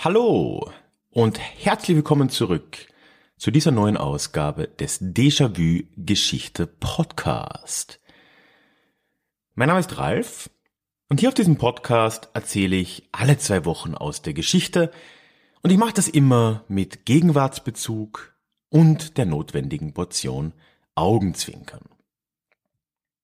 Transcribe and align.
Hallo 0.00 0.70
und 1.10 1.38
herzlich 1.38 1.96
willkommen 1.96 2.30
zurück 2.30 2.86
zu 3.38 3.50
dieser 3.52 3.70
neuen 3.70 3.96
Ausgabe 3.96 4.66
des 4.66 5.00
Déjà-vu 5.00 5.84
Geschichte 5.96 6.66
Podcast. 6.66 8.00
Mein 9.54 9.68
Name 9.68 9.78
ist 9.78 9.96
Ralf 9.96 10.50
und 11.08 11.20
hier 11.20 11.28
auf 11.28 11.36
diesem 11.36 11.56
Podcast 11.56 12.30
erzähle 12.34 12.74
ich 12.74 13.08
alle 13.12 13.38
zwei 13.38 13.64
Wochen 13.64 13.94
aus 13.94 14.22
der 14.22 14.34
Geschichte 14.34 14.90
und 15.62 15.70
ich 15.70 15.78
mache 15.78 15.92
das 15.92 16.08
immer 16.08 16.64
mit 16.66 17.06
Gegenwartsbezug 17.06 18.34
und 18.70 19.18
der 19.18 19.26
notwendigen 19.26 19.94
Portion 19.94 20.52
Augenzwinkern. 20.96 21.84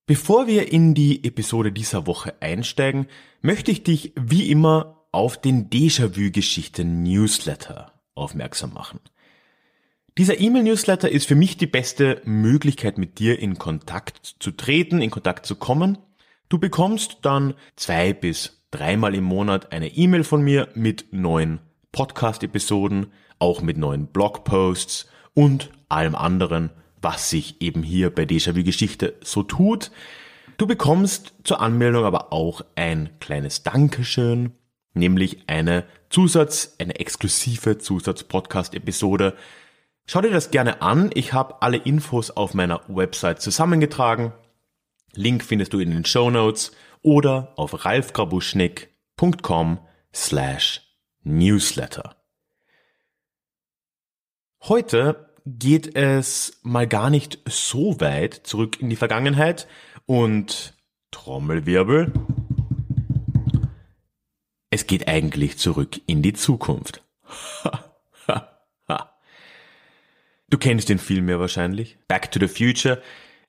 Bevor 0.07 0.47
wir 0.47 0.71
in 0.71 0.95
die 0.95 1.25
Episode 1.25 1.73
dieser 1.73 2.07
Woche 2.07 2.41
einsteigen, 2.41 3.09
möchte 3.43 3.73
ich 3.73 3.83
dich 3.83 4.13
wie 4.15 4.49
immer 4.49 5.09
auf 5.11 5.41
den 5.41 5.71
Déjà-vu-Geschichten-Newsletter 5.71 7.91
aufmerksam 8.15 8.75
machen. 8.75 9.01
Dieser 10.17 10.39
E-Mail-Newsletter 10.39 11.11
ist 11.11 11.27
für 11.27 11.35
mich 11.35 11.57
die 11.57 11.67
beste 11.67 12.23
Möglichkeit, 12.25 12.99
mit 12.99 13.19
dir 13.19 13.37
in 13.41 13.59
Kontakt 13.59 14.37
zu 14.39 14.53
treten, 14.53 15.03
in 15.03 15.11
Kontakt 15.11 15.45
zu 15.45 15.57
kommen. 15.57 15.99
Du 16.49 16.59
bekommst 16.59 17.19
dann 17.23 17.55
zwei 17.75 18.13
bis 18.13 18.63
dreimal 18.71 19.17
im 19.17 19.25
Monat 19.25 19.73
eine 19.73 19.89
E-Mail 19.89 20.23
von 20.23 20.41
mir 20.41 20.69
mit 20.77 21.07
neuen 21.13 21.59
Podcast-Episoden, 21.91 23.09
auch 23.41 23.61
mit 23.61 23.77
neuen 23.77 24.07
Blogposts 24.07 25.09
und 25.35 25.73
allem 25.89 26.15
anderen, 26.15 26.71
was 27.03 27.29
sich 27.29 27.61
eben 27.61 27.83
hier 27.83 28.15
bei 28.15 28.23
Déjà-vu 28.23 28.63
Geschichte 28.63 29.15
so 29.21 29.43
tut. 29.43 29.91
Du 30.59 30.69
bekommst 30.69 31.35
zur 31.43 31.61
Anmeldung 31.61 32.05
aber 32.05 32.33
auch 32.33 32.61
ein 32.77 33.11
kleines 33.19 33.65
Dankeschön 33.65 34.53
nämlich 34.95 35.45
eine 35.49 35.85
Zusatz, 36.09 36.77
eine 36.79 36.99
exklusive 36.99 37.79
Zusatz-Podcast-Episode. 37.79 39.35
Schau 40.07 40.21
dir 40.21 40.31
das 40.31 40.51
gerne 40.51 40.83
an. 40.83 41.11
Ich 41.15 41.33
habe 41.33 41.63
alle 41.63 41.79
Infos 41.79 42.31
auf 42.31 42.53
meiner 42.55 42.83
Website 42.89 43.41
zusammengetragen. 43.41 44.33
Link 45.15 45.43
findest 45.43 45.73
du 45.73 45.79
in 45.79 45.91
den 45.91 46.05
Show 46.05 46.31
Notes 46.31 46.73
oder 47.03 47.53
auf 47.57 47.85
ralfgrabuschnick.com 47.85 49.79
slash 50.13 50.83
newsletter. 51.23 52.17
Heute 54.63 55.31
geht 55.47 55.95
es 55.97 56.61
mal 56.63 56.87
gar 56.87 57.11
nicht 57.11 57.39
so 57.47 58.01
weit 58.01 58.35
zurück 58.45 58.81
in 58.81 58.91
die 58.91 58.97
Vergangenheit 58.97 59.67
und 60.07 60.75
Trommelwirbel. 61.11 62.13
Es 64.71 64.87
geht 64.87 65.07
eigentlich 65.07 65.59
zurück 65.59 66.01
in 66.07 66.23
die 66.23 66.33
Zukunft. 66.33 67.03
du 70.55 70.59
kennst 70.59 70.89
den 70.89 71.01
Film 71.01 71.29
ja 71.29 71.41
wahrscheinlich. 71.41 71.99
Back 72.07 72.31
to 72.31 72.39
the 72.39 72.47
Future. 72.47 73.03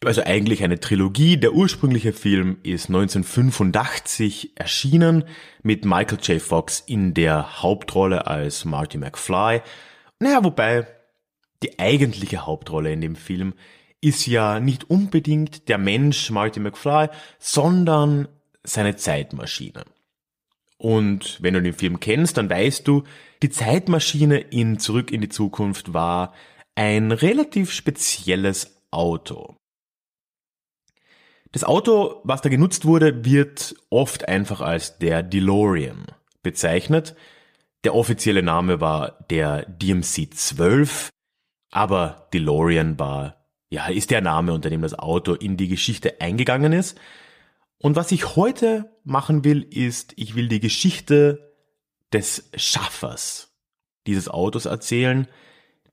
Also 0.03 0.23
eigentlich 0.23 0.63
eine 0.63 0.79
Trilogie. 0.79 1.37
Der 1.37 1.53
ursprüngliche 1.53 2.13
Film 2.13 2.57
ist 2.63 2.89
1985 2.89 4.53
erschienen 4.55 5.23
mit 5.61 5.85
Michael 5.85 6.17
J. 6.19 6.41
Fox 6.41 6.79
in 6.79 7.13
der 7.13 7.61
Hauptrolle 7.61 8.25
als 8.25 8.65
Marty 8.65 8.97
McFly. 8.97 9.61
Naja, 10.19 10.43
wobei 10.43 10.87
die 11.61 11.77
eigentliche 11.77 12.47
Hauptrolle 12.47 12.91
in 12.91 13.01
dem 13.01 13.15
Film 13.15 13.53
ist 14.01 14.25
ja 14.25 14.59
nicht 14.59 14.89
unbedingt 14.89 15.69
der 15.69 15.77
Mensch 15.77 16.31
Marty 16.31 16.59
McFly, 16.59 17.09
sondern 17.37 18.27
seine 18.63 18.95
Zeitmaschine. 18.95 19.83
Und 20.77 21.37
wenn 21.41 21.53
du 21.53 21.61
den 21.61 21.73
Film 21.73 21.99
kennst, 21.99 22.37
dann 22.37 22.49
weißt 22.49 22.87
du, 22.87 23.03
die 23.43 23.49
Zeitmaschine 23.51 24.39
in 24.39 24.79
Zurück 24.79 25.11
in 25.11 25.21
die 25.21 25.29
Zukunft 25.29 25.93
war 25.93 26.33
ein 26.75 27.11
relativ 27.11 27.71
spezielles 27.71 28.83
Auto. 28.91 29.55
Das 31.51 31.63
Auto, 31.63 32.19
was 32.25 32.41
da 32.41 32.49
genutzt 32.49 32.85
wurde, 32.85 33.23
wird 33.23 33.75
oft 33.89 34.27
einfach 34.27 34.59
als 34.59 34.97
der 34.97 35.23
DeLorean 35.23 36.05
bezeichnet. 36.43 37.15
Der 37.85 37.95
offizielle 37.95 38.43
Name 38.43 38.81
war 38.81 39.25
der 39.29 39.65
DMC-12, 39.69 41.09
aber 41.71 42.27
DeLorean 42.33 42.99
war, 42.99 43.45
ja, 43.69 43.87
ist 43.87 44.11
der 44.11 44.21
Name, 44.21 44.53
unter 44.53 44.69
dem 44.69 44.81
das 44.81 44.99
Auto 44.99 45.33
in 45.33 45.55
die 45.55 45.69
Geschichte 45.69 46.19
eingegangen 46.19 46.73
ist. 46.73 46.99
Und 47.77 47.95
was 47.95 48.11
ich 48.11 48.35
heute 48.35 48.91
machen 49.03 49.45
will, 49.45 49.63
ist, 49.63 50.13
ich 50.17 50.35
will 50.35 50.49
die 50.49 50.59
Geschichte 50.59 51.55
des 52.11 52.49
Schaffers 52.55 53.55
dieses 54.07 54.27
Autos 54.27 54.65
erzählen, 54.65 55.27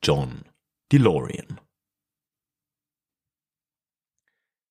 John 0.02 0.42
DeLorean. 0.92 1.58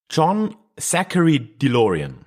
John 0.10 0.56
Zachary 0.80 1.40
DeLorean 1.58 2.26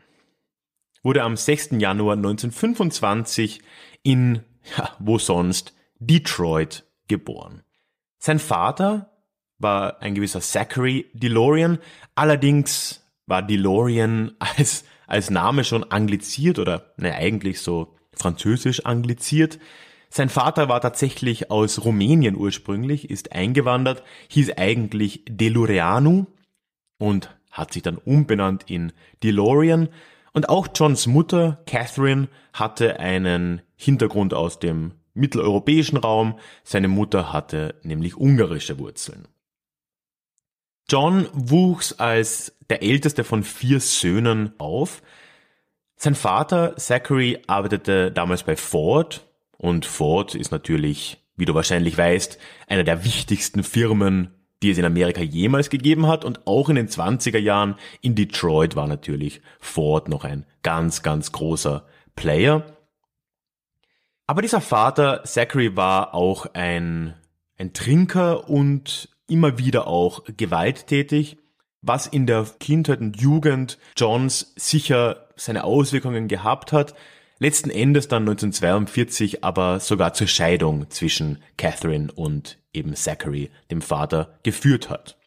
wurde 1.05 1.23
am 1.23 1.37
6. 1.37 1.71
Januar 1.79 2.17
1925 2.17 3.61
in, 4.03 4.43
ja, 4.77 4.97
wo 4.99 5.19
sonst, 5.19 5.75
Detroit 5.99 6.85
geboren. 7.07 7.63
Sein 8.19 8.39
Vater 8.39 9.13
war 9.59 10.01
ein 10.03 10.15
gewisser 10.15 10.41
Zachary 10.41 11.11
DeLorean, 11.13 11.79
allerdings 12.15 13.05
war 13.27 13.43
DeLorean 13.43 14.35
als, 14.39 14.85
als 15.07 15.31
Name 15.31 15.63
schon 15.63 15.85
angliziert 15.85 16.59
oder 16.59 16.95
ne, 16.97 17.15
eigentlich 17.15 17.61
so 17.61 17.97
französisch 18.13 18.85
angliziert. 18.87 19.59
Sein 20.17 20.29
Vater 20.29 20.69
war 20.69 20.81
tatsächlich 20.81 21.51
aus 21.51 21.85
Rumänien 21.85 22.37
ursprünglich, 22.37 23.11
ist 23.11 23.33
eingewandert, 23.33 24.05
hieß 24.29 24.53
eigentlich 24.57 25.25
DeLoreanu 25.29 26.27
und 26.99 27.37
hat 27.51 27.73
sich 27.73 27.83
dann 27.83 27.97
umbenannt 27.97 28.71
in 28.71 28.93
DeLorean. 29.25 29.89
Und 30.33 30.49
auch 30.49 30.69
Johns 30.73 31.09
Mutter, 31.09 31.65
Catherine, 31.67 32.29
hatte 32.53 33.01
einen 33.01 33.63
Hintergrund 33.75 34.35
aus 34.35 34.61
dem 34.61 34.93
mitteleuropäischen 35.15 35.99
Raum. 35.99 36.39
Seine 36.63 36.87
Mutter 36.87 37.33
hatte 37.33 37.75
nämlich 37.83 38.17
ungarische 38.17 38.79
Wurzeln. 38.79 39.27
John 40.89 41.27
wuchs 41.33 41.93
als 41.93 42.57
der 42.71 42.85
älteste 42.85 43.25
von 43.25 43.43
vier 43.43 43.81
Söhnen 43.81 44.55
auf. 44.59 45.03
Sein 45.97 46.15
Vater 46.15 46.77
Zachary 46.77 47.43
arbeitete 47.49 48.13
damals 48.13 48.45
bei 48.45 48.55
Ford 48.55 49.27
und 49.59 49.87
Ford 49.87 50.35
ist 50.35 50.51
natürlich, 50.51 51.19
wie 51.37 51.45
du 51.45 51.55
wahrscheinlich 51.55 51.97
weißt, 51.97 52.39
einer 52.67 52.85
der 52.85 53.05
wichtigsten 53.05 53.63
Firmen, 53.63 54.35
die 54.63 54.71
es 54.71 54.79
in 54.79 54.85
Amerika 54.85 55.21
jemals 55.21 55.69
gegeben 55.71 56.07
hat 56.07 56.25
und 56.25 56.47
auch 56.47 56.69
in 56.69 56.77
den 56.77 56.89
20er 56.89 57.39
Jahren 57.39 57.77
in 58.01 58.15
Detroit 58.15 58.77
war 58.77 58.87
natürlich 58.87 59.43
Ford 59.61 60.09
noch 60.09 60.25
ein 60.25 60.47
ganz, 60.63 61.03
ganz 61.03 61.33
großer 61.33 61.87
Player. 62.17 62.65
Aber 64.27 64.41
dieser 64.41 64.61
Vater 64.61 65.23
Zachary 65.25 65.77
war 65.77 66.15
auch 66.15 66.47
ein, 66.55 67.15
ein 67.59 67.75
Trinker 67.75 68.49
und 68.49 69.11
immer 69.29 69.59
wieder 69.59 69.87
auch 69.87 70.25
gewalttätig, 70.37 71.37
was 71.83 72.07
in 72.07 72.27
der 72.27 72.47
Kindheit 72.59 73.01
und 73.01 73.21
Jugend 73.21 73.79
Johns 73.97 74.55
sicher 74.57 75.29
seine 75.37 75.65
Auswirkungen 75.65 76.29
gehabt 76.29 76.73
hat. 76.73 76.95
Letzten 77.45 77.69
Endes 77.69 78.09
dann 78.09 78.23
1942 78.23 79.45
aber 79.45 79.79
sogar 79.79 80.15
zur 80.15 80.29
Scheidung 80.29 80.89
zwischen 80.89 81.43
Catherine 81.59 82.11
und 82.11 82.57
eben 82.73 82.97
Zachary, 82.97 83.51
dem 83.71 83.83
Vater, 83.83 84.39
geführt 84.45 84.89
hat. 84.89 85.19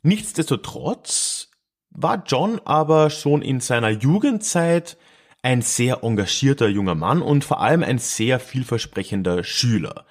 Nichtsdestotrotz 0.00 1.50
war 1.90 2.24
John 2.26 2.58
aber 2.64 3.10
schon 3.10 3.42
in 3.42 3.60
seiner 3.60 3.90
Jugendzeit 3.90 4.96
ein 5.42 5.60
sehr 5.60 6.02
engagierter 6.02 6.68
junger 6.68 6.94
Mann 6.94 7.20
und 7.20 7.44
vor 7.44 7.60
allem 7.60 7.82
ein 7.82 7.98
sehr 7.98 8.40
vielversprechender 8.40 9.44
Schüler. 9.44 10.06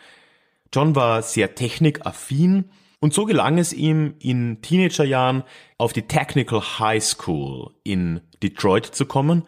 John 0.71 0.95
war 0.95 1.23
sehr 1.23 1.55
technikaffin 1.55 2.69
und 2.99 3.13
so 3.13 3.25
gelang 3.25 3.57
es 3.57 3.73
ihm 3.73 4.15
in 4.19 4.61
Teenagerjahren 4.61 5.43
auf 5.77 5.93
die 5.93 6.03
Technical 6.03 6.61
High 6.61 7.03
School 7.03 7.71
in 7.83 8.21
Detroit 8.41 8.85
zu 8.85 9.05
kommen. 9.05 9.43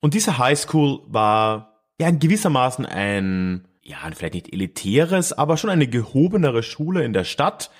Und 0.00 0.14
diese 0.14 0.38
High 0.38 0.58
School 0.58 1.00
war 1.06 1.82
ja 1.98 2.08
in 2.08 2.18
gewissermaßen 2.18 2.86
ein 2.86 3.66
ja, 3.86 3.98
vielleicht 4.14 4.34
nicht 4.34 4.52
elitäres, 4.52 5.32
aber 5.32 5.56
schon 5.56 5.70
eine 5.70 5.86
gehobenere 5.86 6.62
Schule 6.62 7.04
in 7.04 7.12
der 7.12 7.24
Stadt. 7.24 7.70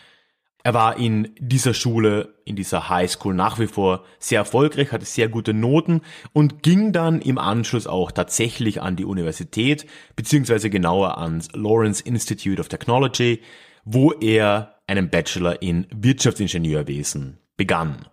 Er 0.62 0.74
war 0.74 0.98
in 0.98 1.32
dieser 1.38 1.74
Schule, 1.74 2.34
in 2.44 2.56
dieser 2.56 2.88
Highschool 2.88 3.34
nach 3.34 3.58
wie 3.58 3.66
vor 3.66 4.04
sehr 4.18 4.40
erfolgreich, 4.40 4.90
hatte 4.90 5.04
sehr 5.04 5.28
gute 5.28 5.54
Noten 5.54 6.00
und 6.32 6.62
ging 6.62 6.92
dann 6.92 7.20
im 7.20 7.38
Anschluss 7.38 7.86
auch 7.86 8.10
tatsächlich 8.10 8.82
an 8.82 8.96
die 8.96 9.04
Universität, 9.04 9.86
beziehungsweise 10.16 10.70
genauer 10.70 11.18
ans 11.18 11.48
Lawrence 11.52 12.02
Institute 12.02 12.60
of 12.60 12.68
Technology, 12.68 13.42
wo 13.84 14.12
er 14.12 14.75
einen 14.86 15.10
Bachelor 15.10 15.62
in 15.62 15.86
Wirtschaftsingenieurwesen 15.94 17.38
begann. 17.56 18.06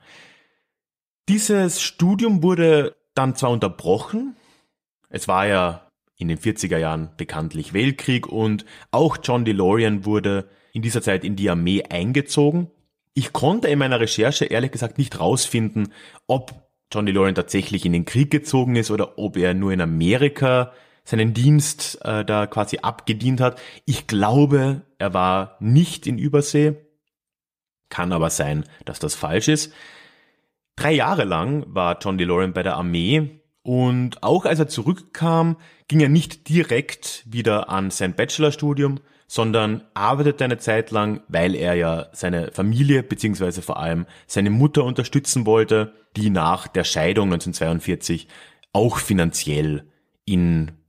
Dieses 1.30 1.82
Studium 1.82 2.44
wurde 2.44 2.96
dann 3.16 3.36
zwar 3.36 3.52
unterbrochen, 3.52 4.36
es 5.10 5.28
war 5.28 5.48
ja 5.48 5.88
in 6.18 6.28
den 6.28 6.38
40er 6.38 6.78
Jahren 6.78 7.12
bekanntlich 7.18 7.74
Weltkrieg 7.74 8.28
und 8.28 8.66
auch 8.92 9.18
John 9.22 9.46
DeLorean 9.46 10.06
wurde 10.06 10.50
in 10.74 10.82
dieser 10.82 11.02
Zeit 11.02 11.24
in 11.24 11.36
die 11.36 11.50
Armee 11.50 11.84
eingezogen. 11.84 12.72
Ich 13.14 13.32
konnte 13.32 13.68
in 13.68 13.80
meiner 13.80 14.00
Recherche 14.00 14.46
ehrlich 14.46 14.72
gesagt 14.72 14.98
nicht 14.98 15.20
rausfinden, 15.20 15.94
ob 16.28 16.54
John 16.92 17.06
DeLorean 17.06 17.36
tatsächlich 17.36 17.86
in 17.86 17.94
den 17.94 18.06
Krieg 18.06 18.32
gezogen 18.32 18.76
ist 18.76 18.90
oder 18.90 19.18
ob 19.18 19.38
er 19.38 19.54
nur 19.54 19.72
in 19.72 19.82
Amerika 19.82 20.74
seinen 21.04 21.34
Dienst 21.34 22.00
äh, 22.04 22.24
da 22.24 22.48
quasi 22.48 22.80
abgedient 22.82 23.42
hat. 23.42 23.62
Ich 23.86 24.08
glaube, 24.08 24.84
er 24.98 25.14
war 25.14 25.58
nicht 25.60 26.08
in 26.08 26.18
Übersee. 26.18 26.76
Kann 27.90 28.12
aber 28.12 28.30
sein, 28.30 28.64
dass 28.86 29.00
das 29.00 29.16
falsch 29.16 29.48
ist. 29.48 29.74
Drei 30.76 30.94
Jahre 30.94 31.26
lang 31.26 31.66
war 31.68 32.00
John 32.02 32.18
DeLorean 32.18 32.54
bei 32.54 32.64
der 32.64 32.76
Armee 32.76 33.42
und 33.62 34.24
auch 34.24 34.46
als 34.46 34.60
er 34.60 34.68
zurückkam, 34.68 35.58
ging 35.88 36.00
er 36.00 36.10
nicht 36.10 36.50
direkt 36.50 37.24
wieder 37.26 37.70
an 37.70 37.92
sein 37.92 38.16
Bachelorstudium, 38.16 39.00
sondern 39.28 39.84
arbeitete 39.94 40.44
eine 40.44 40.58
Zeit 40.58 40.92
lang, 40.92 41.22
weil 41.28 41.56
er 41.56 41.76
ja 41.76 42.08
seine 42.12 42.52
Familie 42.52 43.04
beziehungsweise 43.04 43.62
vor 43.62 43.80
allem 43.80 44.06
seine 44.28 44.50
Mutter 44.50 44.84
unterstützen 44.84 45.46
wollte, 45.46 45.94
die 46.16 46.30
nach 46.30 46.68
der 46.68 46.84
Scheidung 46.84 47.26
1942 47.34 48.28
auch 48.74 48.98
finanziell 48.98 49.86
in 50.26 50.72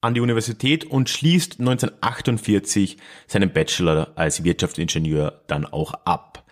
an 0.00 0.14
die 0.14 0.20
Universität 0.20 0.84
und 0.84 1.08
schließt 1.08 1.60
1948 1.60 2.96
seinen 3.26 3.52
Bachelor 3.52 4.12
als 4.14 4.44
Wirtschaftsingenieur 4.44 5.42
dann 5.46 5.66
auch 5.66 5.94
ab. 6.04 6.44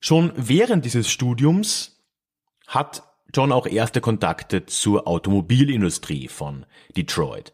Schon 0.00 0.32
während 0.36 0.84
dieses 0.84 1.10
Studiums 1.10 2.02
hat 2.66 3.02
John 3.32 3.52
auch 3.52 3.66
erste 3.66 4.00
Kontakte 4.00 4.66
zur 4.66 5.08
Automobilindustrie 5.08 6.28
von 6.28 6.66
Detroit. 6.96 7.52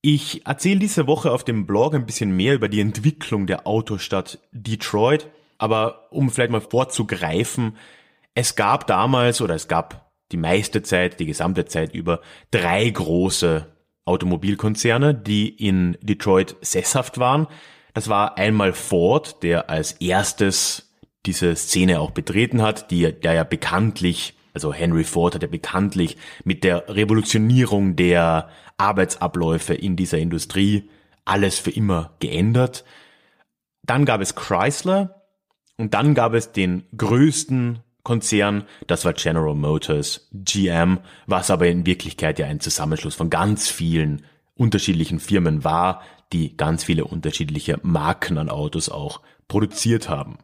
Ich 0.00 0.46
erzähle 0.46 0.80
diese 0.80 1.06
Woche 1.06 1.30
auf 1.30 1.44
dem 1.44 1.66
Blog 1.66 1.94
ein 1.94 2.04
bisschen 2.04 2.36
mehr 2.36 2.54
über 2.54 2.68
die 2.68 2.80
Entwicklung 2.80 3.46
der 3.46 3.66
Autostadt 3.66 4.38
Detroit, 4.52 5.30
aber 5.56 6.12
um 6.12 6.30
vielleicht 6.30 6.50
mal 6.50 6.60
vorzugreifen, 6.60 7.76
es 8.34 8.56
gab 8.56 8.86
damals 8.86 9.40
oder 9.40 9.54
es 9.54 9.68
gab 9.68 10.12
die 10.32 10.36
meiste 10.36 10.82
Zeit, 10.82 11.20
die 11.20 11.26
gesamte 11.26 11.64
Zeit 11.66 11.94
über 11.94 12.20
drei 12.50 12.90
große 12.90 13.73
Automobilkonzerne, 14.04 15.14
die 15.14 15.48
in 15.48 15.96
Detroit 16.02 16.56
sesshaft 16.60 17.18
waren. 17.18 17.46
Das 17.94 18.08
war 18.08 18.38
einmal 18.38 18.72
Ford, 18.72 19.42
der 19.42 19.70
als 19.70 19.92
erstes 19.92 20.94
diese 21.26 21.56
Szene 21.56 22.00
auch 22.00 22.10
betreten 22.10 22.60
hat, 22.60 22.90
die, 22.90 23.12
der 23.12 23.32
ja 23.32 23.44
bekanntlich, 23.44 24.34
also 24.52 24.72
Henry 24.72 25.04
Ford 25.04 25.34
hat 25.34 25.42
ja 25.42 25.48
bekanntlich 25.48 26.16
mit 26.44 26.64
der 26.64 26.88
Revolutionierung 26.88 27.96
der 27.96 28.48
Arbeitsabläufe 28.76 29.74
in 29.74 29.96
dieser 29.96 30.18
Industrie 30.18 30.90
alles 31.24 31.58
für 31.58 31.70
immer 31.70 32.14
geändert. 32.20 32.84
Dann 33.82 34.04
gab 34.04 34.20
es 34.20 34.34
Chrysler 34.34 35.22
und 35.76 35.94
dann 35.94 36.14
gab 36.14 36.34
es 36.34 36.52
den 36.52 36.84
größten 36.96 37.80
Konzern, 38.04 38.64
das 38.86 39.04
war 39.04 39.14
General 39.14 39.54
Motors, 39.54 40.28
GM, 40.32 41.00
was 41.26 41.50
aber 41.50 41.66
in 41.66 41.86
Wirklichkeit 41.86 42.38
ja 42.38 42.46
ein 42.46 42.60
Zusammenschluss 42.60 43.16
von 43.16 43.30
ganz 43.30 43.68
vielen 43.68 44.24
unterschiedlichen 44.54 45.18
Firmen 45.18 45.64
war, 45.64 46.02
die 46.32 46.56
ganz 46.56 46.84
viele 46.84 47.06
unterschiedliche 47.06 47.80
Marken 47.82 48.38
an 48.38 48.50
Autos 48.50 48.88
auch 48.88 49.22
produziert 49.48 50.08
haben. 50.08 50.38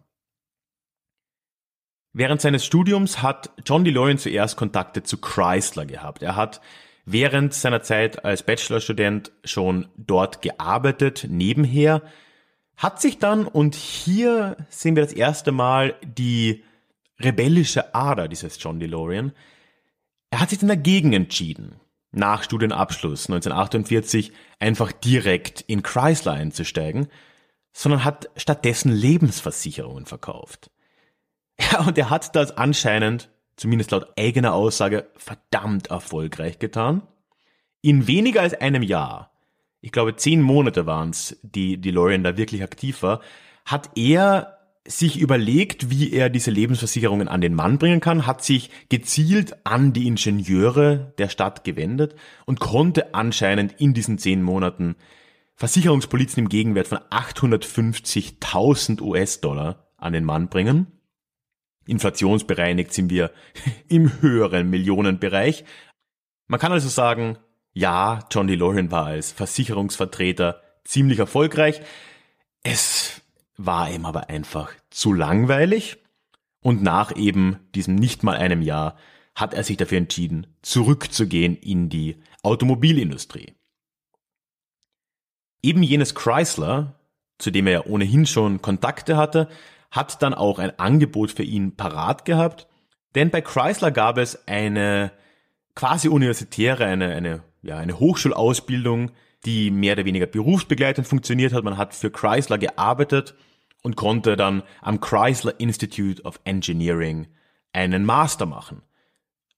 Während 2.12 2.40
seines 2.40 2.64
Studiums 2.64 3.22
hat 3.22 3.50
John 3.64 3.84
DeLorean 3.84 4.18
zuerst 4.18 4.56
Kontakte 4.56 5.04
zu 5.04 5.18
Chrysler 5.18 5.86
gehabt. 5.86 6.22
Er 6.22 6.34
hat 6.34 6.60
während 7.04 7.54
seiner 7.54 7.82
Zeit 7.82 8.24
als 8.24 8.42
Bachelorstudent 8.42 9.32
schon 9.44 9.86
dort 9.96 10.42
gearbeitet, 10.42 11.26
nebenher, 11.28 12.02
hat 12.76 13.00
sich 13.00 13.18
dann, 13.18 13.46
und 13.46 13.74
hier 13.74 14.56
sehen 14.70 14.96
wir 14.96 15.04
das 15.04 15.12
erste 15.12 15.52
Mal 15.52 15.94
die 16.02 16.64
rebellische 17.20 17.94
Ader 17.94 18.28
dieses 18.28 18.62
John 18.62 18.80
DeLorean. 18.80 19.32
Er 20.30 20.40
hat 20.40 20.50
sich 20.50 20.58
dann 20.58 20.68
dagegen 20.68 21.12
entschieden, 21.12 21.80
nach 22.12 22.42
Studienabschluss 22.42 23.28
1948 23.28 24.32
einfach 24.58 24.92
direkt 24.92 25.60
in 25.62 25.82
Chrysler 25.82 26.32
einzusteigen, 26.32 27.08
sondern 27.72 28.04
hat 28.04 28.30
stattdessen 28.36 28.92
Lebensversicherungen 28.92 30.06
verkauft. 30.06 30.70
Ja, 31.72 31.80
und 31.80 31.98
er 31.98 32.08
hat 32.08 32.34
das 32.36 32.56
anscheinend, 32.56 33.28
zumindest 33.54 33.90
laut 33.90 34.18
eigener 34.18 34.54
Aussage, 34.54 35.10
verdammt 35.14 35.88
erfolgreich 35.88 36.58
getan. 36.58 37.02
In 37.82 38.06
weniger 38.06 38.40
als 38.40 38.54
einem 38.54 38.82
Jahr, 38.82 39.30
ich 39.82 39.92
glaube 39.92 40.16
zehn 40.16 40.40
Monate 40.40 40.86
waren 40.86 41.10
es, 41.10 41.38
die 41.42 41.78
DeLorean 41.78 42.24
da 42.24 42.38
wirklich 42.38 42.62
aktiv 42.62 43.02
war, 43.02 43.20
hat 43.66 43.90
er 43.94 44.59
sich 44.86 45.18
überlegt, 45.18 45.90
wie 45.90 46.12
er 46.12 46.30
diese 46.30 46.50
Lebensversicherungen 46.50 47.28
an 47.28 47.40
den 47.40 47.54
Mann 47.54 47.78
bringen 47.78 48.00
kann, 48.00 48.26
hat 48.26 48.42
sich 48.42 48.70
gezielt 48.88 49.64
an 49.66 49.92
die 49.92 50.06
Ingenieure 50.06 51.14
der 51.18 51.28
Stadt 51.28 51.64
gewendet 51.64 52.14
und 52.46 52.60
konnte 52.60 53.14
anscheinend 53.14 53.74
in 53.78 53.94
diesen 53.94 54.18
zehn 54.18 54.42
Monaten 54.42 54.96
Versicherungspolizen 55.56 56.44
im 56.44 56.48
Gegenwert 56.48 56.88
von 56.88 56.98
850.000 56.98 59.02
US-Dollar 59.02 59.90
an 59.98 60.14
den 60.14 60.24
Mann 60.24 60.48
bringen. 60.48 60.86
Inflationsbereinigt 61.86 62.94
sind 62.94 63.10
wir 63.10 63.32
im 63.88 64.22
höheren 64.22 64.70
Millionenbereich. 64.70 65.64
Man 66.46 66.58
kann 66.58 66.72
also 66.72 66.88
sagen, 66.88 67.36
ja, 67.74 68.20
John 68.30 68.46
DeLorean 68.46 68.90
war 68.90 69.04
als 69.06 69.32
Versicherungsvertreter 69.32 70.62
ziemlich 70.84 71.18
erfolgreich. 71.18 71.82
Es 72.62 73.19
war 73.66 73.90
ihm 73.90 74.06
aber 74.06 74.30
einfach 74.30 74.72
zu 74.90 75.12
langweilig 75.12 75.98
und 76.62 76.82
nach 76.82 77.14
eben 77.14 77.58
diesem 77.74 77.94
nicht 77.94 78.22
mal 78.22 78.36
einem 78.36 78.62
Jahr 78.62 78.96
hat 79.34 79.54
er 79.54 79.64
sich 79.64 79.76
dafür 79.76 79.98
entschieden, 79.98 80.46
zurückzugehen 80.62 81.56
in 81.56 81.88
die 81.88 82.16
Automobilindustrie. 82.42 83.54
Eben 85.62 85.82
jenes 85.82 86.14
Chrysler, 86.14 86.94
zu 87.38 87.50
dem 87.50 87.66
er 87.66 87.72
ja 87.72 87.84
ohnehin 87.86 88.26
schon 88.26 88.62
Kontakte 88.62 89.16
hatte, 89.16 89.48
hat 89.90 90.22
dann 90.22 90.34
auch 90.34 90.58
ein 90.58 90.78
Angebot 90.78 91.30
für 91.30 91.42
ihn 91.42 91.76
parat 91.76 92.24
gehabt, 92.24 92.66
denn 93.14 93.30
bei 93.30 93.40
Chrysler 93.40 93.90
gab 93.90 94.18
es 94.18 94.46
eine 94.48 95.12
quasi 95.74 96.08
universitäre, 96.08 96.84
eine, 96.86 97.08
eine, 97.14 97.42
ja, 97.62 97.78
eine 97.78 97.98
Hochschulausbildung, 97.98 99.10
die 99.44 99.70
mehr 99.70 99.94
oder 99.94 100.04
weniger 100.04 100.26
berufsbegleitend 100.26 101.06
funktioniert 101.06 101.52
hat. 101.52 101.64
Man 101.64 101.78
hat 101.78 101.94
für 101.94 102.10
Chrysler 102.10 102.58
gearbeitet 102.58 103.34
und 103.82 103.96
konnte 103.96 104.36
dann 104.36 104.62
am 104.82 105.00
Chrysler 105.00 105.58
Institute 105.58 106.22
of 106.22 106.40
Engineering 106.44 107.28
einen 107.72 108.04
Master 108.04 108.46
machen, 108.46 108.82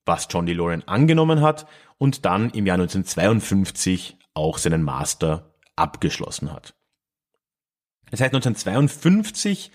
was 0.05 0.29
John 0.31 0.47
DeLorean 0.47 0.87
angenommen 0.87 1.41
hat 1.41 1.67
und 1.99 2.25
dann 2.25 2.51
im 2.51 2.67
Jahr 2.67 2.75
1952 2.75 4.17
auch 4.35 4.59
seinen 4.59 4.83
Master 4.83 5.55
abgeschlossen 5.77 6.53
hat. 6.53 6.75
Das 8.11 8.21
heißt, 8.21 8.35
1952 8.35 9.71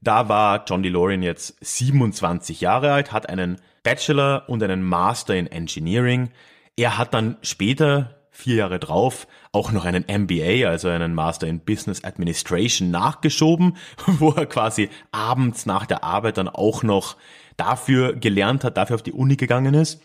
Da 0.00 0.28
war 0.28 0.64
John 0.66 0.82
DeLorean 0.82 1.22
jetzt 1.22 1.56
27 1.60 2.60
Jahre 2.60 2.92
alt, 2.92 3.12
hat 3.12 3.28
einen 3.28 3.56
Bachelor 3.82 4.48
und 4.48 4.62
einen 4.62 4.82
Master 4.82 5.34
in 5.34 5.46
Engineering. 5.46 6.30
Er 6.76 6.98
hat 6.98 7.14
dann 7.14 7.36
später, 7.42 8.15
vier 8.36 8.56
Jahre 8.56 8.78
drauf, 8.78 9.26
auch 9.50 9.72
noch 9.72 9.86
einen 9.86 10.04
MBA, 10.04 10.68
also 10.68 10.88
einen 10.88 11.14
Master 11.14 11.46
in 11.46 11.60
Business 11.60 12.04
Administration 12.04 12.90
nachgeschoben, 12.90 13.76
wo 14.06 14.30
er 14.30 14.46
quasi 14.46 14.90
abends 15.10 15.64
nach 15.64 15.86
der 15.86 16.04
Arbeit 16.04 16.36
dann 16.36 16.48
auch 16.48 16.82
noch 16.82 17.16
dafür 17.56 18.14
gelernt 18.14 18.62
hat, 18.62 18.76
dafür 18.76 18.96
auf 18.96 19.02
die 19.02 19.12
Uni 19.12 19.36
gegangen 19.36 19.74
ist. 19.74 20.02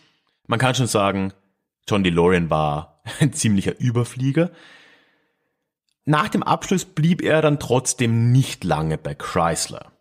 Man 0.48 0.60
kann 0.60 0.76
schon 0.76 0.88
sagen, 0.88 1.34
John 1.88 2.04
DeLorean 2.04 2.50
war 2.50 3.02
ein 3.20 3.34
ziemlicher 3.34 3.78
Überflieger. 3.80 4.52
Nach 6.06 6.30
dem 6.30 6.42
Abschluss 6.42 6.86
blieb 6.86 7.22
er 7.22 7.42
dann 7.42 7.60
trotzdem 7.60 8.32
nicht 8.32 8.64
lange 8.64 8.98
bei 8.98 9.14
Chrysler. 9.14 9.92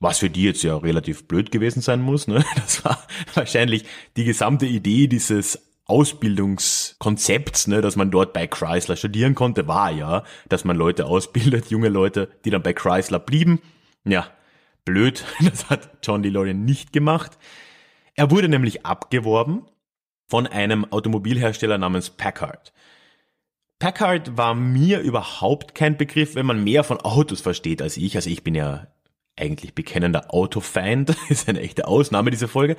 Was 0.00 0.18
für 0.18 0.30
die 0.30 0.44
jetzt 0.44 0.62
ja 0.62 0.76
relativ 0.76 1.28
blöd 1.28 1.52
gewesen 1.52 1.80
sein 1.80 2.02
muss. 2.02 2.26
Ne? 2.26 2.44
Das 2.56 2.84
war 2.84 2.98
wahrscheinlich 3.34 3.84
die 4.16 4.24
gesamte 4.24 4.66
Idee 4.66 5.06
dieses 5.06 5.69
Ausbildungskonzepts, 5.90 7.66
ne, 7.66 7.80
dass 7.80 7.96
man 7.96 8.10
dort 8.10 8.32
bei 8.32 8.46
Chrysler 8.46 8.96
studieren 8.96 9.34
konnte, 9.34 9.66
war 9.68 9.90
ja, 9.90 10.24
dass 10.48 10.64
man 10.64 10.76
Leute 10.76 11.06
ausbildet, 11.06 11.70
junge 11.70 11.88
Leute, 11.88 12.30
die 12.44 12.50
dann 12.50 12.62
bei 12.62 12.72
Chrysler 12.72 13.18
blieben. 13.18 13.60
Ja, 14.04 14.28
blöd, 14.84 15.24
das 15.40 15.68
hat 15.68 15.90
John 16.02 16.22
DeLorean 16.22 16.64
nicht 16.64 16.92
gemacht. 16.92 17.38
Er 18.14 18.30
wurde 18.30 18.48
nämlich 18.48 18.86
abgeworben 18.86 19.66
von 20.28 20.46
einem 20.46 20.84
Automobilhersteller 20.90 21.76
namens 21.76 22.10
Packard. 22.10 22.72
Packard 23.80 24.36
war 24.36 24.54
mir 24.54 25.00
überhaupt 25.00 25.74
kein 25.74 25.96
Begriff, 25.96 26.34
wenn 26.34 26.46
man 26.46 26.62
mehr 26.62 26.84
von 26.84 27.00
Autos 27.00 27.40
versteht 27.40 27.82
als 27.82 27.96
ich. 27.96 28.14
Also 28.14 28.30
ich 28.30 28.44
bin 28.44 28.54
ja 28.54 28.86
eigentlich 29.36 29.74
bekennender 29.74 30.32
Autofeind. 30.32 31.16
ist 31.28 31.48
eine 31.48 31.60
echte 31.60 31.88
Ausnahme, 31.88 32.30
diese 32.30 32.46
Folge. 32.46 32.76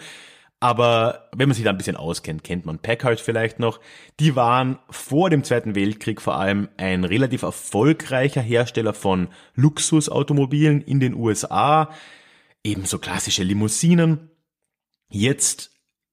Aber 0.63 1.27
wenn 1.35 1.49
man 1.49 1.55
sich 1.55 1.63
da 1.63 1.71
ein 1.71 1.77
bisschen 1.77 1.97
auskennt, 1.97 2.43
kennt 2.43 2.67
man 2.67 2.77
Packard 2.77 3.19
vielleicht 3.19 3.59
noch. 3.59 3.79
Die 4.19 4.35
waren 4.35 4.77
vor 4.91 5.31
dem 5.31 5.43
Zweiten 5.43 5.73
Weltkrieg 5.73 6.21
vor 6.21 6.35
allem 6.35 6.69
ein 6.77 7.03
relativ 7.03 7.41
erfolgreicher 7.41 8.41
Hersteller 8.41 8.93
von 8.93 9.29
Luxusautomobilen 9.55 10.81
in 10.81 10.99
den 10.99 11.15
USA. 11.15 11.89
Ebenso 12.63 12.99
klassische 12.99 13.41
Limousinen. 13.41 14.29
Jetzt 15.09 15.71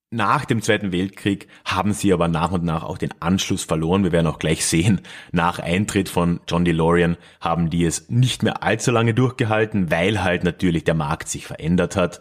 nach 0.09 0.45
dem 0.45 0.63
Zweiten 0.63 0.91
Weltkrieg 0.91 1.47
haben 1.63 1.93
sie 1.93 2.11
aber 2.11 2.27
nach 2.27 2.51
und 2.51 2.63
nach 2.63 2.83
auch 2.83 2.97
den 2.97 3.13
Anschluss 3.19 3.63
verloren. 3.63 4.03
Wir 4.03 4.11
werden 4.11 4.25
auch 4.25 4.39
gleich 4.39 4.65
sehen, 4.65 5.01
nach 5.31 5.59
Eintritt 5.59 6.09
von 6.09 6.39
John 6.47 6.65
DeLorean 6.65 7.17
haben 7.39 7.69
die 7.69 7.85
es 7.85 8.09
nicht 8.09 8.41
mehr 8.41 8.63
allzu 8.63 8.89
lange 8.89 9.13
durchgehalten, 9.13 9.91
weil 9.91 10.23
halt 10.23 10.43
natürlich 10.43 10.85
der 10.85 10.95
Markt 10.95 11.29
sich 11.29 11.45
verändert 11.45 11.95
hat. 11.95 12.19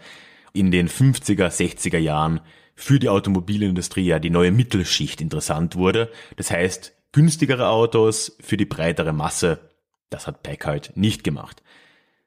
In 0.53 0.71
den 0.71 0.89
50er, 0.89 1.49
60er 1.49 1.99
Jahren 1.99 2.41
für 2.75 2.99
die 2.99 3.09
Automobilindustrie 3.09 4.07
ja 4.07 4.19
die 4.19 4.31
neue 4.31 4.53
Mittelschicht 4.53 5.21
interessant 5.21 5.77
wurde. 5.77 6.11
Das 6.37 6.51
heißt, 6.51 6.95
günstigere 7.13 7.69
Autos 7.69 8.37
für 8.41 8.57
die 8.57 8.67
breitere 8.67 9.13
Masse. 9.13 9.71
Das 10.11 10.27
hat 10.27 10.43
Packard 10.43 10.97
nicht 10.97 11.25
gemacht. 11.25 11.63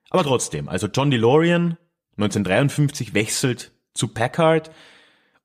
Aber 0.09 0.23
trotzdem, 0.23 0.67
also 0.67 0.87
John 0.87 1.09
DeLorean 1.09 1.77
1953 2.17 3.13
wechselt 3.13 3.71
zu 3.93 4.09
Packard 4.09 4.71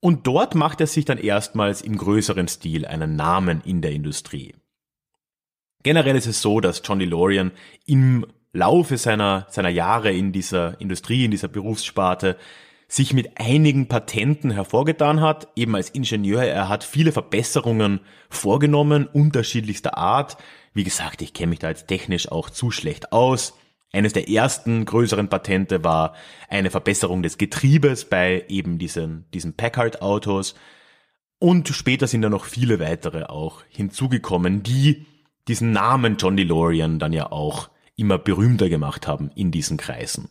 und 0.00 0.26
dort 0.26 0.54
macht 0.54 0.80
er 0.80 0.86
sich 0.86 1.04
dann 1.04 1.18
erstmals 1.18 1.82
im 1.82 1.96
größeren 1.96 2.48
Stil 2.48 2.84
einen 2.84 3.16
Namen 3.16 3.62
in 3.64 3.80
der 3.80 3.92
Industrie. 3.92 4.54
Generell 5.82 6.16
ist 6.16 6.26
es 6.26 6.42
so, 6.42 6.60
dass 6.60 6.82
John 6.84 6.98
DeLorean 6.98 7.52
im 7.86 8.26
Laufe 8.52 8.98
seiner, 8.98 9.46
seiner 9.50 9.68
Jahre 9.68 10.12
in 10.12 10.32
dieser 10.32 10.80
Industrie, 10.80 11.24
in 11.24 11.30
dieser 11.30 11.48
Berufssparte, 11.48 12.36
sich 12.88 13.12
mit 13.12 13.38
einigen 13.40 13.88
Patenten 13.88 14.50
hervorgetan 14.50 15.20
hat, 15.20 15.48
eben 15.56 15.74
als 15.74 15.90
Ingenieur. 15.90 16.44
Er 16.44 16.68
hat 16.68 16.84
viele 16.84 17.12
Verbesserungen 17.12 18.00
vorgenommen, 18.30 19.06
unterschiedlichster 19.06 19.98
Art. 19.98 20.36
Wie 20.72 20.84
gesagt, 20.84 21.22
ich 21.22 21.34
kenne 21.34 21.50
mich 21.50 21.58
da 21.58 21.68
jetzt 21.68 21.88
technisch 21.88 22.30
auch 22.30 22.50
zu 22.50 22.70
schlecht 22.70 23.12
aus. 23.12 23.54
Eines 23.92 24.12
der 24.12 24.28
ersten 24.28 24.84
größeren 24.84 25.28
Patente 25.28 25.82
war 25.82 26.14
eine 26.48 26.70
Verbesserung 26.70 27.22
des 27.22 27.38
Getriebes 27.38 28.04
bei 28.04 28.44
eben 28.48 28.78
diesen, 28.78 29.24
diesen 29.32 29.56
Packard-Autos. 29.56 30.54
Und 31.38 31.68
später 31.68 32.06
sind 32.06 32.22
da 32.22 32.28
noch 32.28 32.44
viele 32.44 32.78
weitere 32.78 33.24
auch 33.24 33.62
hinzugekommen, 33.68 34.62
die 34.62 35.06
diesen 35.48 35.72
Namen 35.72 36.16
John 36.18 36.36
DeLorean 36.36 36.98
dann 36.98 37.12
ja 37.12 37.30
auch 37.30 37.70
immer 37.96 38.18
berühmter 38.18 38.68
gemacht 38.68 39.06
haben 39.06 39.30
in 39.34 39.50
diesen 39.50 39.76
Kreisen. 39.76 40.28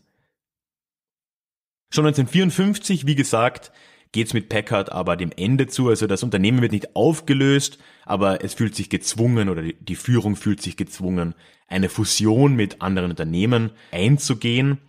Schon 1.90 2.06
1954, 2.06 3.06
wie 3.06 3.16
gesagt, 3.16 3.72
geht's 4.12 4.34
mit 4.34 4.50
Packard 4.50 4.92
aber 4.92 5.18
dem 5.18 5.32
Ende 5.36 5.68
zu. 5.68 5.90
Also 5.90 6.08
das 6.08 6.24
Unternehmen 6.24 6.62
wird 6.62 6.72
nicht 6.72 6.96
aufgelöst, 6.96 7.80
aber 8.06 8.44
es 8.44 8.54
fühlt 8.54 8.76
sich 8.76 8.90
gezwungen 8.90 9.50
oder 9.50 9.62
die 9.62 9.96
Führung 9.96 10.36
fühlt 10.36 10.62
sich 10.62 10.78
gezwungen, 10.78 11.36
eine 11.68 11.90
Fusion 11.90 12.56
mit 12.56 12.82
anderen 12.82 13.12
Unternehmen 13.12 13.72
einzugehen. 13.92 14.80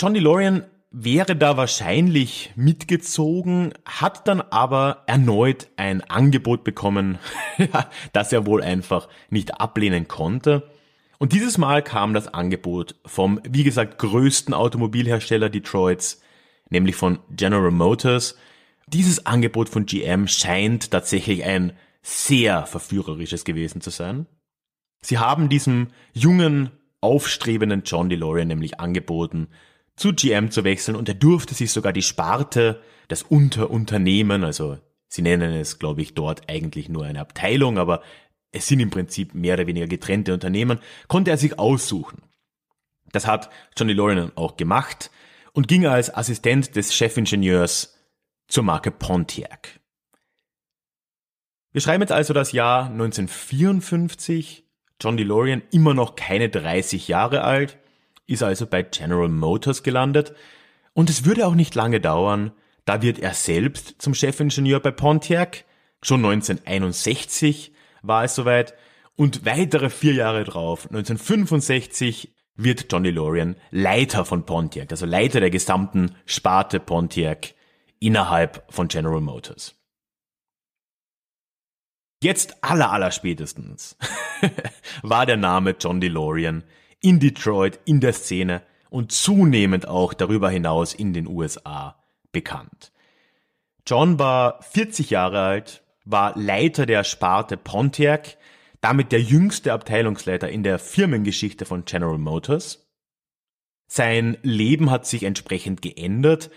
John 0.00 0.14
DeLorean 0.14 0.64
wäre 0.90 1.36
da 1.36 1.56
wahrscheinlich 1.56 2.52
mitgezogen, 2.56 3.72
hat 3.84 4.28
dann 4.28 4.40
aber 4.40 5.04
erneut 5.06 5.68
ein 5.76 6.02
Angebot 6.02 6.64
bekommen, 6.64 7.18
das 8.12 8.32
er 8.32 8.46
wohl 8.46 8.62
einfach 8.62 9.08
nicht 9.30 9.60
ablehnen 9.60 10.08
konnte. 10.08 10.70
Und 11.18 11.32
dieses 11.32 11.58
Mal 11.58 11.82
kam 11.82 12.14
das 12.14 12.28
Angebot 12.28 12.96
vom, 13.06 13.40
wie 13.48 13.64
gesagt, 13.64 13.98
größten 13.98 14.54
Automobilhersteller 14.54 15.48
Detroits, 15.48 16.20
nämlich 16.70 16.96
von 16.96 17.18
General 17.30 17.70
Motors. 17.70 18.36
Dieses 18.86 19.26
Angebot 19.26 19.68
von 19.68 19.86
GM 19.86 20.28
scheint 20.28 20.90
tatsächlich 20.90 21.44
ein 21.44 21.72
sehr 22.02 22.66
verführerisches 22.66 23.44
gewesen 23.44 23.80
zu 23.80 23.90
sein. 23.90 24.26
Sie 25.02 25.18
haben 25.18 25.48
diesem 25.48 25.88
jungen, 26.12 26.70
aufstrebenden 27.00 27.82
John 27.84 28.08
DeLorean 28.08 28.48
nämlich 28.48 28.80
angeboten, 28.80 29.48
zu 29.96 30.12
GM 30.12 30.50
zu 30.50 30.64
wechseln 30.64 30.96
und 30.96 31.08
er 31.08 31.14
durfte 31.14 31.54
sich 31.54 31.72
sogar 31.72 31.92
die 31.92 32.02
Sparte, 32.02 32.82
das 33.08 33.22
Unterunternehmen, 33.22 34.44
also 34.44 34.78
sie 35.08 35.22
nennen 35.22 35.52
es, 35.52 35.78
glaube 35.78 36.02
ich, 36.02 36.14
dort 36.14 36.48
eigentlich 36.50 36.88
nur 36.88 37.04
eine 37.04 37.20
Abteilung, 37.20 37.78
aber 37.78 38.02
es 38.56 38.66
sind 38.66 38.80
im 38.80 38.90
Prinzip 38.90 39.34
mehr 39.34 39.54
oder 39.54 39.66
weniger 39.66 39.86
getrennte 39.86 40.32
Unternehmen, 40.34 40.80
konnte 41.08 41.30
er 41.30 41.36
sich 41.36 41.58
aussuchen. 41.58 42.22
Das 43.12 43.26
hat 43.26 43.50
John 43.76 43.88
DeLorean 43.88 44.32
auch 44.34 44.56
gemacht 44.56 45.10
und 45.52 45.68
ging 45.68 45.86
als 45.86 46.14
Assistent 46.14 46.74
des 46.74 46.94
Chefingenieurs 46.94 47.94
zur 48.48 48.64
Marke 48.64 48.90
Pontiac. 48.90 49.80
Wir 51.72 51.80
schreiben 51.80 52.02
jetzt 52.02 52.12
also 52.12 52.32
das 52.32 52.52
Jahr 52.52 52.86
1954. 52.86 54.64
John 55.00 55.16
DeLorean 55.16 55.62
immer 55.70 55.92
noch 55.92 56.16
keine 56.16 56.48
30 56.48 57.06
Jahre 57.08 57.44
alt, 57.44 57.76
ist 58.26 58.42
also 58.42 58.66
bei 58.66 58.82
General 58.82 59.28
Motors 59.28 59.82
gelandet 59.82 60.34
und 60.94 61.10
es 61.10 61.26
würde 61.26 61.46
auch 61.46 61.54
nicht 61.54 61.74
lange 61.74 62.00
dauern, 62.00 62.52
da 62.86 63.02
wird 63.02 63.18
er 63.18 63.34
selbst 63.34 63.96
zum 64.00 64.14
Chefingenieur 64.14 64.80
bei 64.80 64.92
Pontiac. 64.92 65.64
Schon 66.02 66.24
1961 66.24 67.72
war 68.06 68.24
es 68.24 68.34
soweit 68.34 68.74
und 69.16 69.44
weitere 69.44 69.90
vier 69.90 70.14
Jahre 70.14 70.44
drauf, 70.44 70.86
1965, 70.86 72.34
wird 72.54 72.90
John 72.90 73.02
DeLorean 73.02 73.56
Leiter 73.70 74.24
von 74.24 74.46
Pontiac, 74.46 74.90
also 74.90 75.06
Leiter 75.06 75.40
der 75.40 75.50
gesamten 75.50 76.14
Sparte 76.24 76.80
Pontiac 76.80 77.54
innerhalb 77.98 78.64
von 78.72 78.88
General 78.88 79.20
Motors. 79.20 79.74
Jetzt 82.22 82.62
aller 82.64 82.90
aller 82.90 83.10
spätestens 83.10 83.96
war 85.02 85.26
der 85.26 85.36
Name 85.36 85.76
John 85.78 86.00
DeLorean 86.00 86.64
in 87.00 87.20
Detroit 87.20 87.78
in 87.84 88.00
der 88.00 88.14
Szene 88.14 88.62
und 88.88 89.12
zunehmend 89.12 89.86
auch 89.86 90.14
darüber 90.14 90.48
hinaus 90.48 90.94
in 90.94 91.12
den 91.12 91.26
USA 91.26 92.02
bekannt. 92.32 92.92
John 93.86 94.18
war 94.18 94.62
40 94.62 95.10
Jahre 95.10 95.40
alt, 95.40 95.84
war 96.06 96.38
Leiter 96.38 96.86
der 96.86 97.04
Sparte 97.04 97.56
Pontiac, 97.56 98.38
damit 98.80 99.12
der 99.12 99.20
jüngste 99.20 99.72
Abteilungsleiter 99.72 100.48
in 100.48 100.62
der 100.62 100.78
Firmengeschichte 100.78 101.66
von 101.66 101.84
General 101.84 102.18
Motors. 102.18 102.88
Sein 103.88 104.38
Leben 104.42 104.90
hat 104.90 105.06
sich 105.06 105.24
entsprechend 105.24 105.82
geändert. 105.82 106.50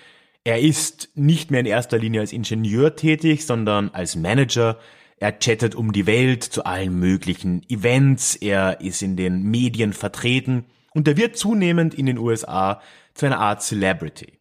Er 0.44 0.60
ist 0.60 1.10
nicht 1.16 1.52
mehr 1.52 1.60
in 1.60 1.66
erster 1.66 1.98
Linie 1.98 2.22
als 2.22 2.32
Ingenieur 2.32 2.96
tätig, 2.96 3.46
sondern 3.46 3.90
als 3.90 4.16
Manager. 4.16 4.80
Er 5.18 5.38
chattet 5.38 5.76
um 5.76 5.92
die 5.92 6.06
Welt 6.06 6.44
zu 6.44 6.64
allen 6.64 6.98
möglichen 6.98 7.68
Events. 7.70 8.36
Er 8.36 8.82
ist 8.82 9.02
in 9.02 9.16
den 9.16 9.44
Medien 9.44 9.94
vertreten 9.94 10.66
und 10.94 11.08
er 11.08 11.18
wird 11.18 11.38
zunehmend 11.38 11.94
in 11.94 12.06
den 12.06 12.18
USA 12.18 12.82
zu 13.14 13.26
einer 13.26 13.40
Art 13.40 13.62
Celebrity. 13.62 14.39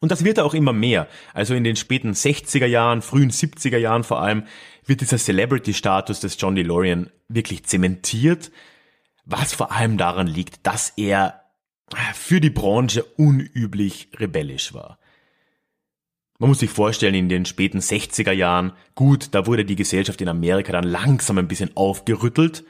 Und 0.00 0.10
das 0.10 0.24
wird 0.24 0.40
auch 0.40 0.54
immer 0.54 0.72
mehr. 0.72 1.08
Also 1.34 1.54
in 1.54 1.64
den 1.64 1.76
späten 1.76 2.12
60er 2.12 2.66
Jahren, 2.66 3.02
frühen 3.02 3.30
70er 3.30 3.76
Jahren 3.76 4.02
vor 4.02 4.22
allem, 4.22 4.44
wird 4.86 5.02
dieser 5.02 5.18
Celebrity-Status 5.18 6.20
des 6.20 6.40
John 6.40 6.54
DeLorean 6.54 7.10
wirklich 7.28 7.64
zementiert, 7.64 8.50
was 9.26 9.52
vor 9.52 9.72
allem 9.72 9.98
daran 9.98 10.26
liegt, 10.26 10.66
dass 10.66 10.94
er 10.96 11.42
für 12.14 12.40
die 12.40 12.50
Branche 12.50 13.04
unüblich 13.16 14.08
rebellisch 14.18 14.72
war. 14.72 14.98
Man 16.38 16.48
muss 16.48 16.60
sich 16.60 16.70
vorstellen, 16.70 17.14
in 17.14 17.28
den 17.28 17.44
späten 17.44 17.80
60er 17.80 18.32
Jahren, 18.32 18.72
gut, 18.94 19.28
da 19.32 19.46
wurde 19.46 19.66
die 19.66 19.76
Gesellschaft 19.76 20.22
in 20.22 20.28
Amerika 20.28 20.72
dann 20.72 20.84
langsam 20.84 21.36
ein 21.36 21.48
bisschen 21.48 21.76
aufgerüttelt 21.76 22.64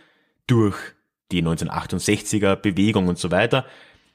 durch 0.48 0.76
die 1.30 1.44
1968er 1.44 2.56
Bewegung 2.56 3.06
und 3.06 3.18
so 3.18 3.30
weiter. 3.30 3.64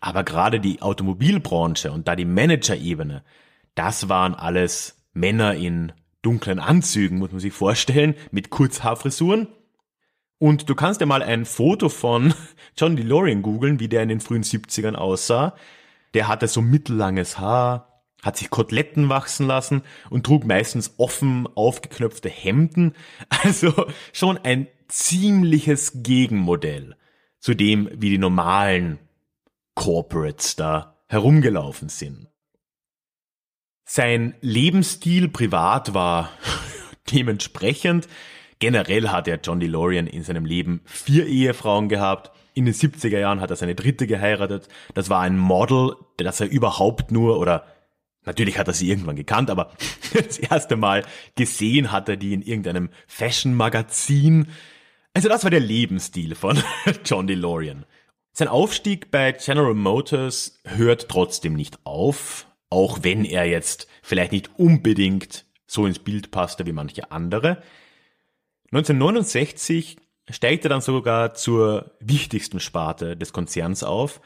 Aber 0.05 0.23
gerade 0.23 0.59
die 0.59 0.83
Automobilbranche 0.83 1.91
und 1.91 2.07
da 2.07 2.15
die 2.15 2.25
Managerebene, 2.25 3.23
das 3.73 4.07
waren 4.07 4.35
alles 4.35 5.03
Männer 5.13 5.55
in 5.55 5.93
dunklen 6.21 6.59
Anzügen, 6.59 7.17
muss 7.17 7.31
man 7.31 7.39
sich 7.39 7.53
vorstellen, 7.53 8.13
mit 8.29 8.51
Kurzhaarfrisuren. 8.51 9.47
Und 10.37 10.69
du 10.69 10.75
kannst 10.75 11.01
ja 11.01 11.07
mal 11.07 11.23
ein 11.23 11.45
Foto 11.45 11.89
von 11.89 12.35
John 12.77 12.95
DeLorean 12.95 13.41
googeln, 13.41 13.79
wie 13.79 13.87
der 13.87 14.03
in 14.03 14.09
den 14.09 14.19
frühen 14.19 14.43
70ern 14.43 14.93
aussah. 14.93 15.55
Der 16.13 16.27
hatte 16.27 16.47
so 16.47 16.61
mittellanges 16.61 17.39
Haar, 17.39 18.03
hat 18.21 18.37
sich 18.37 18.51
Koteletten 18.51 19.09
wachsen 19.09 19.47
lassen 19.47 19.81
und 20.11 20.23
trug 20.23 20.45
meistens 20.45 20.93
offen 20.97 21.47
aufgeknöpfte 21.55 22.29
Hemden. 22.29 22.93
Also 23.43 23.87
schon 24.13 24.37
ein 24.37 24.67
ziemliches 24.87 26.03
Gegenmodell 26.03 26.95
zu 27.39 27.55
dem, 27.55 27.89
wie 27.91 28.11
die 28.11 28.19
normalen 28.19 28.99
Corporates 29.75 30.55
da 30.55 30.97
herumgelaufen 31.07 31.89
sind. 31.89 32.27
Sein 33.83 34.35
Lebensstil 34.41 35.29
privat 35.29 35.93
war 35.93 36.31
dementsprechend. 37.11 38.07
Generell 38.59 39.09
hat 39.09 39.27
er 39.27 39.39
John 39.43 39.59
DeLorean 39.59 40.07
in 40.07 40.23
seinem 40.23 40.45
Leben 40.45 40.81
vier 40.85 41.27
Ehefrauen 41.27 41.89
gehabt. 41.89 42.31
In 42.53 42.65
den 42.65 42.73
70er 42.73 43.19
Jahren 43.19 43.41
hat 43.41 43.51
er 43.51 43.57
seine 43.57 43.75
dritte 43.75 44.07
geheiratet. 44.07 44.69
Das 44.93 45.09
war 45.09 45.21
ein 45.21 45.37
Model, 45.37 45.95
das 46.17 46.39
er 46.39 46.49
überhaupt 46.49 47.11
nur 47.11 47.39
oder 47.39 47.65
Natürlich 48.25 48.57
hat 48.57 48.67
er 48.67 48.73
sie 48.73 48.89
irgendwann 48.89 49.15
gekannt, 49.15 49.51
aber 49.51 49.71
das 50.13 50.39
erste 50.39 50.75
Mal 50.75 51.05
gesehen 51.35 51.91
hat 51.91 52.09
er 52.09 52.17
die 52.17 52.33
in 52.33 52.41
irgendeinem 52.41 52.89
Fashion-Magazin. 53.07 54.47
Also 55.13 55.29
das 55.29 55.43
war 55.43 55.51
der 55.51 55.59
Lebensstil 55.59 56.33
von 56.33 56.61
John 57.05 57.27
DeLorean. 57.27 57.85
Sein 58.37 58.49
Aufstieg 58.49 59.11
bei 59.11 59.31
General 59.31 59.73
Motors 59.73 60.59
hört 60.65 61.07
trotzdem 61.07 61.53
nicht 61.53 61.79
auf, 61.85 62.47
auch 62.69 62.99
wenn 63.01 63.23
er 63.23 63.45
jetzt 63.45 63.87
vielleicht 64.03 64.33
nicht 64.33 64.49
unbedingt 64.57 65.45
so 65.65 65.85
ins 65.87 65.99
Bild 65.99 66.31
passte 66.31 66.65
wie 66.65 66.73
manche 66.73 67.11
andere. 67.13 67.63
1969 68.73 69.95
steigt 70.29 70.65
er 70.65 70.69
dann 70.69 70.81
sogar 70.81 71.33
zur 71.33 71.95
wichtigsten 72.01 72.59
Sparte 72.59 73.15
des 73.15 73.31
Konzerns 73.31 73.83
auf 73.83 74.19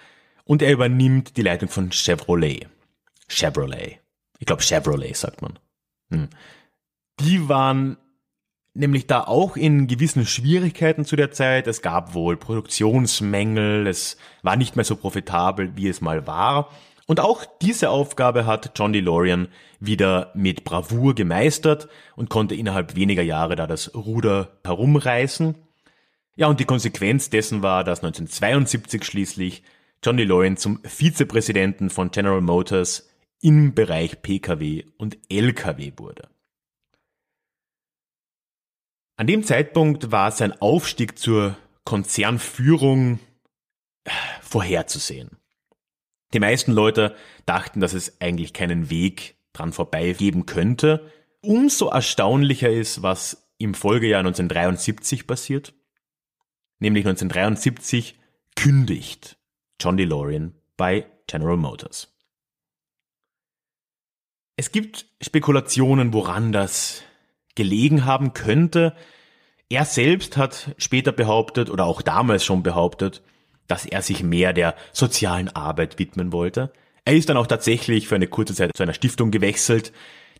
und 0.43 0.63
er 0.63 0.71
übernimmt 0.71 1.37
die 1.37 1.43
Leitung 1.43 1.69
von 1.69 1.91
Chevrolet. 1.91 2.67
Chevrolet. 3.27 3.99
Ich 4.39 4.47
glaube 4.47 4.63
Chevrolet 4.63 5.15
sagt 5.15 5.43
man. 5.43 5.59
Hm. 6.09 6.29
Die 7.19 7.47
waren 7.47 7.97
nämlich 8.73 9.07
da 9.07 9.21
auch 9.21 9.57
in 9.57 9.87
gewissen 9.87 10.25
Schwierigkeiten 10.25 11.05
zu 11.05 11.15
der 11.15 11.31
Zeit. 11.31 11.67
Es 11.67 11.81
gab 11.81 12.13
wohl 12.13 12.37
Produktionsmängel, 12.37 13.87
es 13.87 14.17
war 14.43 14.55
nicht 14.55 14.75
mehr 14.75 14.85
so 14.85 14.95
profitabel, 14.95 15.75
wie 15.75 15.87
es 15.87 16.01
mal 16.01 16.27
war. 16.27 16.69
Und 17.07 17.19
auch 17.19 17.43
diese 17.61 17.89
Aufgabe 17.89 18.45
hat 18.45 18.71
John 18.75 18.93
DeLorean 18.93 19.47
wieder 19.79 20.31
mit 20.35 20.63
Bravour 20.63 21.15
gemeistert 21.15 21.89
und 22.15 22.29
konnte 22.29 22.53
innerhalb 22.53 22.95
weniger 22.95 23.23
Jahre 23.23 23.55
da 23.55 23.65
das 23.65 23.95
Ruder 23.95 24.59
herumreißen. 24.63 25.55
Ja, 26.35 26.47
und 26.47 26.59
die 26.59 26.65
Konsequenz 26.65 27.29
dessen 27.29 27.63
war, 27.63 27.83
dass 27.83 28.03
1972 28.03 29.03
schließlich 29.03 29.63
John 30.03 30.17
DeLorean 30.17 30.55
zum 30.55 30.81
Vizepräsidenten 30.83 31.89
von 31.89 32.11
General 32.11 32.41
Motors 32.41 33.09
im 33.41 33.73
Bereich 33.73 34.21
Pkw 34.21 34.85
und 34.97 35.17
Lkw 35.29 35.93
wurde. 35.97 36.29
An 39.19 39.27
dem 39.27 39.43
Zeitpunkt 39.43 40.13
war 40.13 40.31
sein 40.31 40.53
Aufstieg 40.61 41.19
zur 41.19 41.57
Konzernführung 41.83 43.19
äh, 44.05 44.11
vorherzusehen. 44.39 45.31
Die 46.33 46.39
meisten 46.39 46.71
Leute 46.71 47.17
dachten, 47.45 47.81
dass 47.81 47.91
es 47.91 48.21
eigentlich 48.21 48.53
keinen 48.53 48.89
Weg 48.89 49.35
dran 49.51 49.73
vorbei 49.73 50.13
geben 50.13 50.45
könnte. 50.45 51.11
Umso 51.41 51.89
erstaunlicher 51.89 52.69
ist, 52.69 53.03
was 53.03 53.51
im 53.57 53.73
Folgejahr 53.73 54.19
1973 54.19 55.27
passiert. 55.27 55.73
Nämlich 56.79 57.05
1973 57.05 58.17
kündigt 58.55 59.37
John 59.81 59.97
DeLorean 59.97 60.55
bei 60.77 61.05
General 61.27 61.57
Motors. 61.57 62.15
Es 64.55 64.71
gibt 64.71 65.07
Spekulationen, 65.21 66.13
woran 66.13 66.53
das 66.53 67.03
gelegen 67.55 68.05
haben 68.05 68.33
könnte. 68.33 68.95
Er 69.69 69.85
selbst 69.85 70.37
hat 70.37 70.73
später 70.77 71.11
behauptet 71.11 71.69
oder 71.69 71.85
auch 71.85 72.01
damals 72.01 72.43
schon 72.43 72.63
behauptet, 72.63 73.21
dass 73.67 73.85
er 73.85 74.01
sich 74.01 74.23
mehr 74.23 74.53
der 74.53 74.75
sozialen 74.93 75.49
Arbeit 75.49 75.99
widmen 75.99 76.31
wollte. 76.31 76.73
Er 77.05 77.15
ist 77.15 77.29
dann 77.29 77.37
auch 77.37 77.47
tatsächlich 77.47 78.07
für 78.07 78.15
eine 78.15 78.27
kurze 78.27 78.53
Zeit 78.53 78.71
zu 78.75 78.83
einer 78.83 78.93
Stiftung 78.93 79.31
gewechselt, 79.31 79.93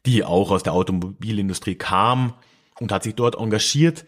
die 0.06 0.24
auch 0.24 0.52
aus 0.52 0.64
der 0.64 0.74
Automobilindustrie 0.74 1.76
kam 1.76 2.34
und 2.80 2.92
hat 2.92 3.04
sich 3.04 3.16
dort 3.16 3.36
engagiert. 3.36 4.06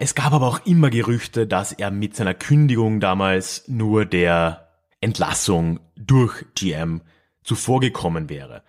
Es 0.00 0.14
gab 0.14 0.32
aber 0.32 0.46
auch 0.48 0.66
immer 0.66 0.90
Gerüchte, 0.90 1.46
dass 1.46 1.72
er 1.72 1.90
mit 1.90 2.16
seiner 2.16 2.34
Kündigung 2.34 2.98
damals 2.98 3.68
nur 3.68 4.04
der 4.04 4.68
Entlassung 5.00 5.80
durch 5.96 6.44
GM 6.54 7.02
zuvorgekommen 7.44 8.28
wäre. 8.28 8.62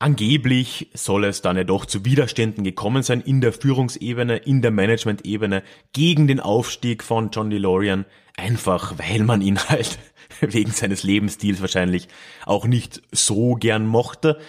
Angeblich 0.00 0.90
soll 0.94 1.24
es 1.24 1.40
dann 1.40 1.56
ja 1.56 1.64
doch 1.64 1.86
zu 1.86 2.04
Widerständen 2.04 2.64
gekommen 2.64 3.02
sein 3.02 3.20
in 3.20 3.40
der 3.40 3.52
Führungsebene, 3.52 4.36
in 4.38 4.60
der 4.60 4.70
Managementebene 4.70 5.62
gegen 5.92 6.26
den 6.26 6.40
Aufstieg 6.40 7.02
von 7.02 7.30
John 7.30 7.48
DeLorean, 7.48 8.04
einfach 8.36 8.98
weil 8.98 9.22
man 9.22 9.40
ihn 9.40 9.58
halt 9.58 9.98
wegen 10.40 10.72
seines 10.72 11.04
Lebensstils 11.04 11.60
wahrscheinlich 11.60 12.08
auch 12.44 12.66
nicht 12.66 13.02
so 13.12 13.54
gern 13.54 13.86
mochte. 13.86 14.40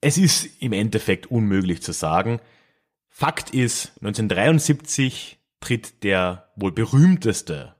Es 0.00 0.16
ist 0.16 0.62
im 0.62 0.72
Endeffekt 0.72 1.26
unmöglich 1.26 1.82
zu 1.82 1.92
sagen. 1.92 2.40
Fakt 3.08 3.50
ist, 3.50 3.92
1973 3.96 5.38
tritt 5.60 6.04
der 6.04 6.52
wohl 6.54 6.70
berühmteste 6.70 7.74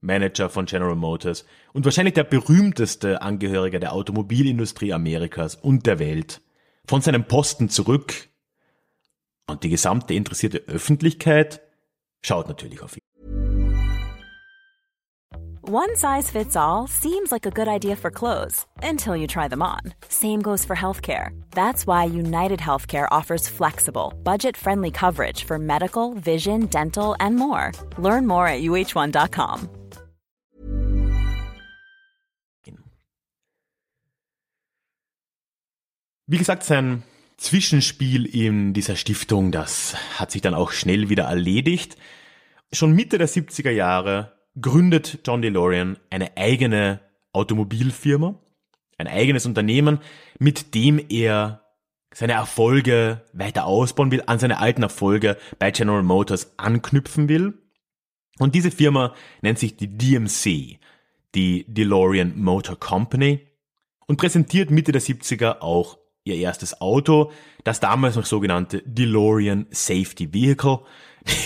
Manager 0.00 0.50
von 0.50 0.66
General 0.66 0.96
Motors 0.96 1.44
und 1.72 1.84
wahrscheinlich 1.84 2.14
der 2.14 2.24
berühmteste 2.24 3.22
Angehörige 3.22 3.80
der 3.80 3.92
Automobilindustrie 3.92 4.92
Amerikas 4.92 5.54
und 5.54 5.86
der 5.86 5.98
Welt, 5.98 6.40
von 6.86 7.00
seinem 7.00 7.24
Posten 7.24 7.68
zurück 7.68 8.28
und 9.46 9.62
die 9.64 9.70
gesamte 9.70 10.14
interessierte 10.14 10.58
Öffentlichkeit 10.66 11.60
schaut 12.22 12.48
natürlich 12.48 12.82
auf 12.82 12.96
ihn. 12.96 13.02
One 15.64 15.94
size 15.94 16.28
fits 16.28 16.56
all 16.56 16.88
seems 16.88 17.30
like 17.30 17.46
a 17.46 17.50
good 17.50 17.68
idea 17.68 17.94
for 17.94 18.10
clothes 18.10 18.66
until 18.82 19.14
you 19.14 19.28
try 19.28 19.48
them 19.48 19.62
on. 19.62 19.94
Same 20.08 20.42
goes 20.42 20.64
for 20.64 20.74
healthcare. 20.74 21.30
That's 21.52 21.86
why 21.86 22.04
United 22.04 22.58
Healthcare 22.58 23.06
offers 23.12 23.48
flexible, 23.48 24.12
budget-friendly 24.24 24.90
coverage 24.90 25.44
for 25.44 25.58
medical, 25.58 26.14
vision, 26.14 26.66
dental 26.66 27.14
and 27.20 27.36
more. 27.36 27.70
Learn 27.96 28.26
more 28.26 28.48
at 28.48 28.62
uh1.com. 28.62 29.81
Wie 36.32 36.38
gesagt, 36.38 36.62
sein 36.62 37.02
Zwischenspiel 37.36 38.24
in 38.24 38.72
dieser 38.72 38.96
Stiftung, 38.96 39.52
das 39.52 39.94
hat 40.18 40.30
sich 40.30 40.40
dann 40.40 40.54
auch 40.54 40.72
schnell 40.72 41.10
wieder 41.10 41.24
erledigt. 41.24 41.98
Schon 42.72 42.94
Mitte 42.94 43.18
der 43.18 43.28
70er 43.28 43.68
Jahre 43.68 44.32
gründet 44.58 45.18
John 45.26 45.42
DeLorean 45.42 45.98
eine 46.08 46.34
eigene 46.38 47.00
Automobilfirma, 47.34 48.40
ein 48.96 49.08
eigenes 49.08 49.44
Unternehmen, 49.44 49.98
mit 50.38 50.74
dem 50.74 51.04
er 51.10 51.66
seine 52.14 52.32
Erfolge 52.32 53.26
weiter 53.34 53.66
ausbauen 53.66 54.10
will, 54.10 54.22
an 54.24 54.38
seine 54.38 54.58
alten 54.58 54.84
Erfolge 54.84 55.36
bei 55.58 55.70
General 55.70 56.02
Motors 56.02 56.54
anknüpfen 56.56 57.28
will. 57.28 57.58
Und 58.38 58.54
diese 58.54 58.70
Firma 58.70 59.14
nennt 59.42 59.58
sich 59.58 59.76
die 59.76 59.98
DMC, 59.98 60.78
die 61.34 61.66
DeLorean 61.68 62.40
Motor 62.40 62.80
Company, 62.80 63.46
und 64.06 64.16
präsentiert 64.16 64.70
Mitte 64.70 64.92
der 64.92 65.02
70er 65.02 65.60
auch 65.60 65.98
ihr 66.24 66.36
erstes 66.36 66.80
Auto, 66.80 67.32
das 67.64 67.80
damals 67.80 68.16
noch 68.16 68.26
sogenannte 68.26 68.82
DeLorean 68.84 69.66
Safety 69.70 70.32
Vehicle. 70.32 70.80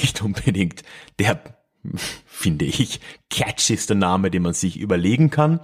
Nicht 0.02 0.22
unbedingt 0.22 0.82
der, 1.18 1.42
finde 2.26 2.64
ich, 2.64 3.00
catchigste 3.30 3.94
Name, 3.94 4.30
den 4.30 4.42
man 4.42 4.54
sich 4.54 4.78
überlegen 4.78 5.30
kann. 5.30 5.60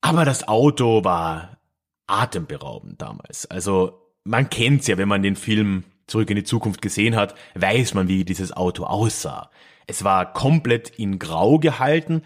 Aber 0.00 0.24
das 0.24 0.48
Auto 0.48 1.04
war 1.04 1.58
atemberaubend 2.06 3.00
damals. 3.00 3.46
Also 3.46 4.02
man 4.24 4.50
kennt's 4.50 4.86
ja, 4.86 4.98
wenn 4.98 5.08
man 5.08 5.22
den 5.22 5.36
Film 5.36 5.84
Zurück 6.06 6.28
in 6.30 6.36
die 6.36 6.44
Zukunft 6.44 6.82
gesehen 6.82 7.16
hat, 7.16 7.34
weiß 7.54 7.94
man, 7.94 8.08
wie 8.08 8.24
dieses 8.24 8.52
Auto 8.52 8.84
aussah. 8.84 9.50
Es 9.86 10.04
war 10.04 10.32
komplett 10.32 10.90
in 10.90 11.18
Grau 11.18 11.58
gehalten. 11.58 12.22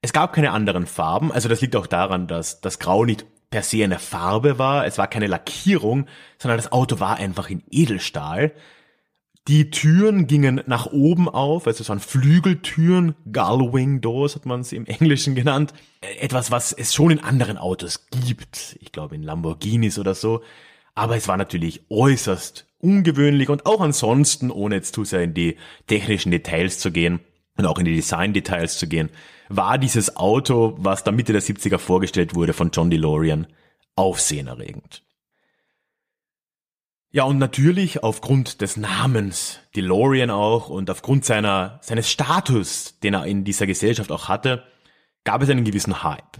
Es 0.00 0.12
gab 0.12 0.32
keine 0.32 0.50
anderen 0.50 0.86
Farben, 0.86 1.30
also 1.30 1.48
das 1.48 1.60
liegt 1.60 1.76
auch 1.76 1.86
daran, 1.86 2.26
dass 2.26 2.60
das 2.60 2.78
Grau 2.78 3.04
nicht 3.04 3.26
per 3.50 3.62
se 3.62 3.84
eine 3.84 3.98
Farbe 3.98 4.58
war, 4.58 4.86
es 4.86 4.98
war 4.98 5.06
keine 5.06 5.26
Lackierung, 5.26 6.06
sondern 6.38 6.58
das 6.58 6.72
Auto 6.72 7.00
war 7.00 7.16
einfach 7.16 7.50
in 7.50 7.62
Edelstahl. 7.70 8.52
Die 9.48 9.70
Türen 9.70 10.26
gingen 10.26 10.60
nach 10.66 10.86
oben 10.86 11.26
auf, 11.26 11.66
also 11.66 11.80
es 11.80 11.88
waren 11.88 12.00
Flügeltüren, 12.00 13.14
Gullwing 13.32 14.02
Doors 14.02 14.34
hat 14.34 14.44
man 14.44 14.60
es 14.60 14.72
im 14.72 14.84
Englischen 14.84 15.34
genannt. 15.34 15.72
Etwas, 16.20 16.50
was 16.50 16.72
es 16.72 16.92
schon 16.92 17.10
in 17.10 17.20
anderen 17.20 17.56
Autos 17.56 18.06
gibt. 18.10 18.76
Ich 18.80 18.92
glaube 18.92 19.14
in 19.14 19.22
Lamborghinis 19.22 19.98
oder 19.98 20.14
so. 20.14 20.42
Aber 20.94 21.16
es 21.16 21.28
war 21.28 21.38
natürlich 21.38 21.86
äußerst 21.88 22.66
ungewöhnlich 22.80 23.48
und 23.48 23.64
auch 23.64 23.80
ansonsten, 23.80 24.50
ohne 24.50 24.74
jetzt 24.76 24.94
zu 24.94 25.04
sehr 25.04 25.22
in 25.22 25.32
die 25.32 25.56
technischen 25.86 26.30
Details 26.30 26.78
zu 26.78 26.92
gehen 26.92 27.20
und 27.56 27.64
auch 27.64 27.78
in 27.78 27.86
die 27.86 27.94
Design-Details 27.94 28.78
zu 28.78 28.86
gehen, 28.86 29.08
war 29.48 29.78
dieses 29.78 30.16
Auto, 30.16 30.74
was 30.78 31.04
da 31.04 31.12
Mitte 31.12 31.32
der 31.32 31.42
70er 31.42 31.78
vorgestellt 31.78 32.34
wurde 32.34 32.52
von 32.52 32.70
John 32.70 32.90
DeLorean, 32.90 33.46
aufsehenerregend. 33.96 35.02
Ja, 37.10 37.24
und 37.24 37.38
natürlich 37.38 38.02
aufgrund 38.02 38.60
des 38.60 38.76
Namens 38.76 39.60
DeLorean 39.74 40.30
auch 40.30 40.68
und 40.68 40.90
aufgrund 40.90 41.24
seiner, 41.24 41.78
seines 41.82 42.10
Status, 42.10 42.98
den 43.00 43.14
er 43.14 43.24
in 43.24 43.44
dieser 43.44 43.66
Gesellschaft 43.66 44.12
auch 44.12 44.28
hatte, 44.28 44.64
gab 45.24 45.42
es 45.42 45.48
einen 45.48 45.64
gewissen 45.64 46.02
Hype 46.02 46.38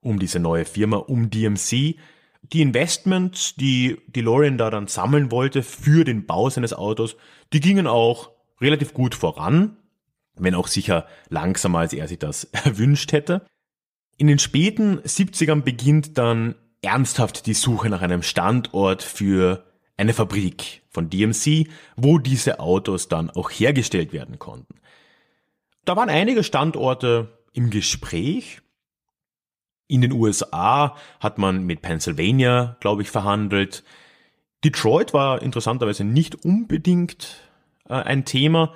um 0.00 0.18
diese 0.18 0.38
neue 0.38 0.64
Firma, 0.64 0.96
um 0.96 1.30
DMC. 1.30 1.96
Die 2.42 2.62
Investments, 2.62 3.54
die 3.54 3.98
DeLorean 4.08 4.58
da 4.58 4.70
dann 4.70 4.86
sammeln 4.86 5.30
wollte 5.30 5.62
für 5.62 6.04
den 6.04 6.26
Bau 6.26 6.48
seines 6.48 6.72
Autos, 6.72 7.16
die 7.52 7.60
gingen 7.60 7.86
auch 7.86 8.30
relativ 8.60 8.94
gut 8.94 9.14
voran 9.14 9.76
wenn 10.42 10.54
auch 10.54 10.66
sicher 10.66 11.06
langsamer, 11.28 11.80
als 11.80 11.92
er 11.92 12.08
sich 12.08 12.18
das 12.18 12.44
erwünscht 12.52 13.12
hätte. 13.12 13.46
In 14.16 14.26
den 14.26 14.38
späten 14.38 15.00
70ern 15.00 15.62
beginnt 15.62 16.18
dann 16.18 16.54
ernsthaft 16.82 17.46
die 17.46 17.54
Suche 17.54 17.88
nach 17.88 18.02
einem 18.02 18.22
Standort 18.22 19.02
für 19.02 19.64
eine 19.96 20.14
Fabrik 20.14 20.82
von 20.88 21.10
DMC, 21.10 21.68
wo 21.96 22.18
diese 22.18 22.58
Autos 22.60 23.08
dann 23.08 23.30
auch 23.30 23.50
hergestellt 23.50 24.12
werden 24.12 24.38
konnten. 24.38 24.80
Da 25.84 25.96
waren 25.96 26.08
einige 26.08 26.42
Standorte 26.42 27.38
im 27.52 27.70
Gespräch. 27.70 28.60
In 29.88 30.00
den 30.00 30.12
USA 30.12 30.96
hat 31.18 31.38
man 31.38 31.64
mit 31.64 31.82
Pennsylvania, 31.82 32.76
glaube 32.80 33.02
ich, 33.02 33.10
verhandelt. 33.10 33.82
Detroit 34.64 35.12
war 35.12 35.42
interessanterweise 35.42 36.04
nicht 36.04 36.44
unbedingt 36.44 37.40
äh, 37.88 37.94
ein 37.94 38.24
Thema. 38.24 38.72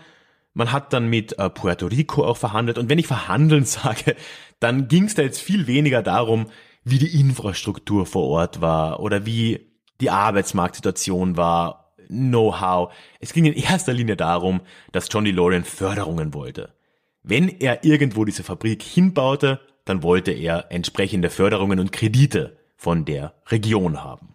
Man 0.55 0.73
hat 0.73 0.93
dann 0.93 1.09
mit 1.09 1.39
äh, 1.39 1.51
Puerto 1.51 1.87
Rico 1.87 2.25
auch 2.25 2.37
verhandelt. 2.37 2.79
Und 2.79 2.89
wenn 2.89 2.99
ich 2.99 3.07
verhandeln 3.07 3.65
sage, 3.67 4.17
dann 4.61 4.89
ging 4.89 5.05
es 5.05 5.15
da 5.15 5.23
jetzt 5.23 5.41
viel 5.41 5.67
weniger 5.67 6.03
darum, 6.03 6.47
wie 6.85 6.99
die 6.99 7.21
Infrastruktur 7.21 8.07
vor 8.07 8.29
Ort 8.29 8.61
war 8.61 9.01
oder 9.01 9.27
wie 9.27 9.73
die 10.01 10.11
Arbeitsmarktsituation 10.11 11.37
war, 11.37 11.95
Know-how. 12.09 12.93
Es 13.21 13.33
ging 13.33 13.47
in 13.47 13.55
erster 13.55 13.93
Linie 13.93 14.17
darum, 14.17 14.61
dass 14.93 15.09
John 15.11 15.25
DeLorean 15.25 15.65
Förderungen 15.65 16.35
wollte. 16.35 16.75
Wenn 17.23 17.49
er 17.49 17.85
irgendwo 17.85 18.25
diese 18.25 18.43
Fabrik 18.43 18.83
hinbaute, 18.83 19.61
dann 19.85 20.03
wollte 20.03 20.33
er 20.33 20.71
entsprechende 20.71 21.31
Förderungen 21.31 21.81
und 21.81 21.93
Kredite 21.93 22.59
von 22.77 23.05
der 23.05 23.35
Region 23.47 24.03
haben. 24.05 24.35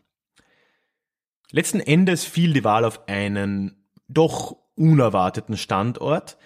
Letzten 1.52 1.80
Endes 1.80 2.26
fiel 2.26 2.54
die 2.54 2.64
Wahl 2.64 2.86
auf 2.86 3.08
einen 3.08 3.88
doch 4.08 4.58
unerwarteten 4.80 5.58
Standort. 5.58 6.38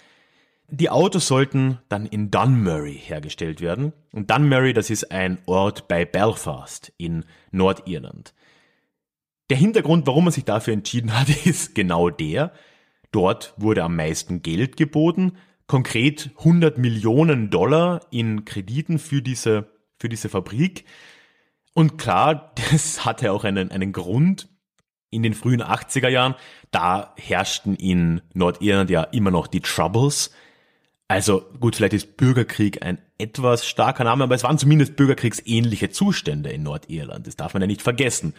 Die 0.70 0.90
Autos 0.90 1.28
sollten 1.28 1.80
dann 1.88 2.06
in 2.06 2.32
Dunmurry 2.32 2.98
hergestellt 2.98 3.62
werden. 3.62 3.94
Und 4.12 4.32
Dunmurry, 4.32 4.74
das 4.74 4.90
ist 4.90 5.12
ein 5.12 5.38
Ort 5.46 5.88
bei 5.88 6.04
Belfast 6.04 6.92
in 6.98 7.26
Nordirland. 7.52 8.34
Der 9.50 9.58
Hintergrund, 9.58 10.08
warum 10.08 10.26
man 10.26 10.34
sich 10.34 10.46
dafür 10.46 10.74
entschieden 10.74 11.18
hat, 11.18 11.30
ist 11.46 11.76
genau 11.76 12.10
der. 12.10 12.54
Dort 13.12 13.54
wurde 13.58 13.84
am 13.84 13.96
meisten 13.96 14.42
Geld 14.42 14.76
geboten, 14.76 15.34
konkret 15.68 16.32
100 16.40 16.80
Millionen 16.80 17.52
Dollar 17.52 18.02
in 18.10 18.46
Krediten 18.46 18.98
für 18.98 19.22
diese, 19.22 19.70
für 19.98 20.10
diese 20.10 20.30
Fabrik. 20.30 20.86
Und 21.74 21.98
klar, 21.98 22.54
das 22.72 23.06
hatte 23.06 23.32
auch 23.32 23.44
einen, 23.44 23.72
einen 23.72 23.92
Grund 23.92 24.50
in 25.14 25.24
den 25.24 25.34
frühen 25.34 25.62
80er 25.62 26.10
Jahren, 26.10 26.36
da 26.72 27.14
herrschten 27.18 27.76
in 27.76 28.22
Nordirland 28.34 28.90
ja 28.90 29.04
immer 29.04 29.32
noch 29.32 29.48
die 29.48 29.62
Troubles. 29.62 30.32
Also 31.08 31.46
gut, 31.60 31.76
vielleicht 31.76 31.94
ist 31.94 32.18
Bürgerkrieg 32.18 32.84
ein 32.84 32.98
etwas 33.18 33.68
starker 33.68 34.04
Name, 34.04 34.24
aber 34.24 34.36
es 34.36 34.44
waren 34.44 34.58
zumindest 34.58 34.96
bürgerkriegsähnliche 34.96 35.90
Zustände 35.90 36.50
in 36.50 36.64
Nordirland. 36.64 37.28
Das 37.28 37.36
darf 37.36 37.54
man 37.54 37.62
ja 37.62 37.68
nicht 37.68 37.82
vergessen. 37.82 38.34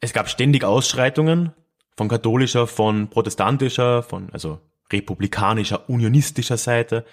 Es 0.00 0.12
gab 0.12 0.28
ständig 0.28 0.64
Ausschreitungen 0.64 1.52
von 1.96 2.08
katholischer, 2.08 2.66
von 2.66 3.08
protestantischer, 3.10 4.02
von 4.02 4.30
also 4.32 4.60
republikanischer, 4.90 5.88
unionistischer 5.88 6.56
Seite. 6.56 7.04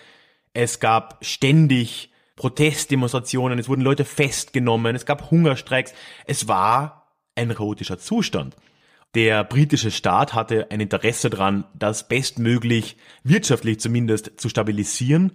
Es 0.53 0.79
gab 0.79 1.23
ständig 1.23 2.11
Protestdemonstrationen, 2.35 3.59
es 3.59 3.67
wurden 3.67 3.81
Leute 3.81 4.05
festgenommen, 4.05 4.95
es 4.95 5.05
gab 5.05 5.29
Hungerstreiks. 5.29 5.93
Es 6.25 6.47
war 6.47 6.98
ein 7.39 7.55
chaotischer 7.55 7.97
Zustand. 7.97 8.55
Der 9.15 9.43
britische 9.43 9.89
Staat 9.89 10.33
hatte 10.35 10.69
ein 10.69 10.81
Interesse 10.81 11.29
daran, 11.29 11.65
das 11.73 12.07
bestmöglich 12.07 12.97
wirtschaftlich 13.23 13.79
zumindest 13.79 14.39
zu 14.39 14.49
stabilisieren 14.49 15.31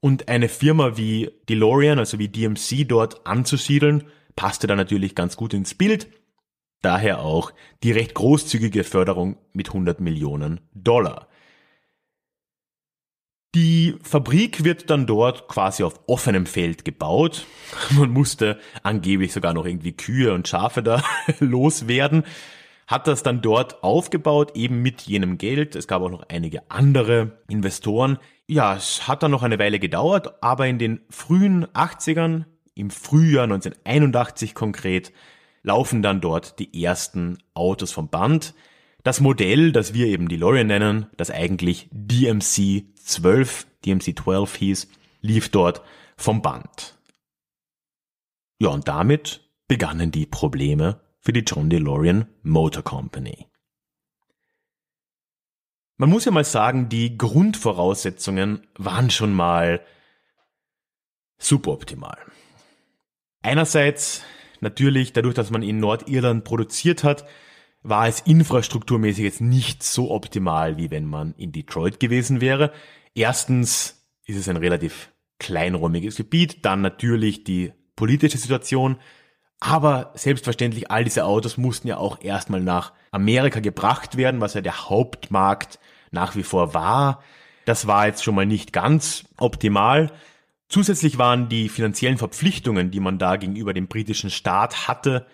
und 0.00 0.28
eine 0.28 0.50
Firma 0.50 0.98
wie 0.98 1.30
DeLorean, 1.48 1.98
also 1.98 2.18
wie 2.18 2.28
DMC 2.28 2.86
dort 2.86 3.26
anzusiedeln, 3.26 4.04
passte 4.36 4.66
da 4.66 4.76
natürlich 4.76 5.14
ganz 5.14 5.36
gut 5.36 5.54
ins 5.54 5.74
Bild. 5.74 6.08
Daher 6.82 7.20
auch 7.20 7.52
die 7.82 7.92
recht 7.92 8.12
großzügige 8.12 8.84
Förderung 8.84 9.38
mit 9.54 9.68
100 9.68 10.00
Millionen 10.00 10.60
Dollar. 10.74 11.28
Die 13.54 13.96
Fabrik 14.02 14.64
wird 14.64 14.90
dann 14.90 15.06
dort 15.06 15.46
quasi 15.48 15.84
auf 15.84 16.00
offenem 16.08 16.44
Feld 16.46 16.84
gebaut. 16.84 17.46
Man 17.90 18.10
musste 18.10 18.58
angeblich 18.82 19.32
sogar 19.32 19.54
noch 19.54 19.64
irgendwie 19.64 19.92
Kühe 19.92 20.34
und 20.34 20.48
Schafe 20.48 20.82
da 20.82 21.02
loswerden 21.38 22.24
hat 22.86 23.06
das 23.06 23.22
dann 23.22 23.40
dort 23.40 23.82
aufgebaut, 23.82 24.52
eben 24.54 24.82
mit 24.82 25.02
jenem 25.02 25.38
Geld. 25.38 25.74
Es 25.74 25.88
gab 25.88 26.02
auch 26.02 26.10
noch 26.10 26.28
einige 26.28 26.70
andere 26.70 27.38
Investoren. 27.48 28.18
Ja, 28.46 28.76
es 28.76 29.08
hat 29.08 29.22
dann 29.22 29.30
noch 29.30 29.42
eine 29.42 29.58
Weile 29.58 29.78
gedauert, 29.78 30.42
aber 30.42 30.66
in 30.66 30.78
den 30.78 31.00
frühen 31.08 31.66
80ern, 31.66 32.44
im 32.74 32.90
Frühjahr 32.90 33.44
1981 33.44 34.54
konkret, 34.54 35.12
laufen 35.62 36.02
dann 36.02 36.20
dort 36.20 36.58
die 36.58 36.84
ersten 36.84 37.38
Autos 37.54 37.92
vom 37.92 38.08
Band. 38.08 38.54
Das 39.04 39.20
Modell, 39.20 39.70
das 39.70 39.92
wir 39.92 40.06
eben 40.06 40.28
DeLorean 40.28 40.66
nennen, 40.66 41.06
das 41.18 41.30
eigentlich 41.30 41.88
DMC 41.92 42.86
12, 42.96 43.66
DMC 43.84 44.18
12 44.18 44.56
hieß, 44.56 44.88
lief 45.20 45.50
dort 45.50 45.82
vom 46.16 46.40
Band. 46.40 46.98
Ja, 48.58 48.70
und 48.70 48.88
damit 48.88 49.46
begannen 49.68 50.10
die 50.10 50.24
Probleme 50.24 51.02
für 51.20 51.34
die 51.34 51.44
John 51.46 51.68
DeLorean 51.68 52.28
Motor 52.42 52.82
Company. 52.82 53.46
Man 55.98 56.08
muss 56.08 56.24
ja 56.24 56.32
mal 56.32 56.44
sagen, 56.44 56.88
die 56.88 57.18
Grundvoraussetzungen 57.18 58.66
waren 58.78 59.10
schon 59.10 59.34
mal 59.34 59.84
suboptimal. 61.36 62.18
Einerseits 63.42 64.22
natürlich 64.60 65.12
dadurch, 65.12 65.34
dass 65.34 65.50
man 65.50 65.62
in 65.62 65.78
Nordirland 65.78 66.44
produziert 66.44 67.04
hat, 67.04 67.26
war 67.84 68.08
es 68.08 68.20
infrastrukturmäßig 68.20 69.24
jetzt 69.24 69.40
nicht 69.42 69.82
so 69.82 70.10
optimal, 70.10 70.78
wie 70.78 70.90
wenn 70.90 71.04
man 71.04 71.34
in 71.36 71.52
Detroit 71.52 72.00
gewesen 72.00 72.40
wäre. 72.40 72.72
Erstens 73.14 74.06
ist 74.24 74.38
es 74.38 74.48
ein 74.48 74.56
relativ 74.56 75.12
kleinräumiges 75.38 76.16
Gebiet, 76.16 76.64
dann 76.64 76.80
natürlich 76.80 77.44
die 77.44 77.72
politische 77.94 78.38
Situation. 78.38 78.96
Aber 79.60 80.12
selbstverständlich, 80.14 80.90
all 80.90 81.04
diese 81.04 81.26
Autos 81.26 81.58
mussten 81.58 81.88
ja 81.88 81.98
auch 81.98 82.22
erstmal 82.22 82.62
nach 82.62 82.92
Amerika 83.10 83.60
gebracht 83.60 84.16
werden, 84.16 84.40
was 84.40 84.54
ja 84.54 84.62
der 84.62 84.88
Hauptmarkt 84.88 85.78
nach 86.10 86.36
wie 86.36 86.42
vor 86.42 86.72
war. 86.72 87.22
Das 87.66 87.86
war 87.86 88.06
jetzt 88.06 88.24
schon 88.24 88.34
mal 88.34 88.46
nicht 88.46 88.72
ganz 88.72 89.26
optimal. 89.36 90.10
Zusätzlich 90.68 91.18
waren 91.18 91.50
die 91.50 91.68
finanziellen 91.68 92.18
Verpflichtungen, 92.18 92.90
die 92.90 93.00
man 93.00 93.18
da 93.18 93.36
gegenüber 93.36 93.74
dem 93.74 93.88
britischen 93.88 94.30
Staat 94.30 94.88
hatte, 94.88 95.26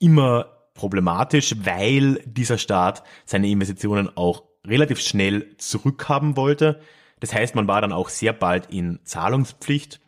immer 0.00 0.61
problematisch, 0.74 1.54
weil 1.64 2.22
dieser 2.24 2.58
Staat 2.58 3.02
seine 3.24 3.48
Investitionen 3.48 4.14
auch 4.16 4.44
relativ 4.66 5.00
schnell 5.00 5.56
zurückhaben 5.58 6.36
wollte. 6.36 6.80
Das 7.20 7.34
heißt, 7.34 7.54
man 7.54 7.68
war 7.68 7.80
dann 7.80 7.92
auch 7.92 8.08
sehr 8.08 8.32
bald 8.32 8.66
in 8.70 9.00
Zahlungspflicht 9.04 10.00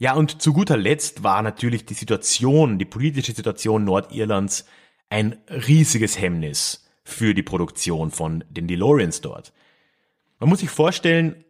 ja, 0.00 0.14
und 0.14 0.40
zu 0.40 0.54
guter 0.54 0.78
Letzt 0.78 1.24
war 1.24 1.42
natürlich 1.42 1.84
die 1.84 1.92
Situation, 1.92 2.78
die 2.78 2.86
politische 2.86 3.32
Situation 3.32 3.84
Nordirlands 3.84 4.64
ein 5.10 5.36
riesiges 5.50 6.18
Hemmnis 6.18 6.88
für 7.04 7.34
die 7.34 7.42
Produktion 7.42 8.10
von 8.10 8.42
den 8.48 8.66
DeLoreans 8.66 9.20
dort. 9.20 9.52
Man 10.38 10.48
muss 10.48 10.60
sich 10.60 10.70
vorstellen, 10.70 11.44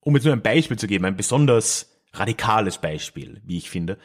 um 0.00 0.14
jetzt 0.14 0.24
nur 0.24 0.34
ein 0.34 0.42
Beispiel 0.42 0.78
zu 0.78 0.86
geben, 0.86 1.06
ein 1.06 1.16
besonders 1.16 1.98
radikales 2.12 2.76
Beispiel, 2.76 3.40
wie 3.46 3.56
ich 3.56 3.70
finde. 3.70 3.96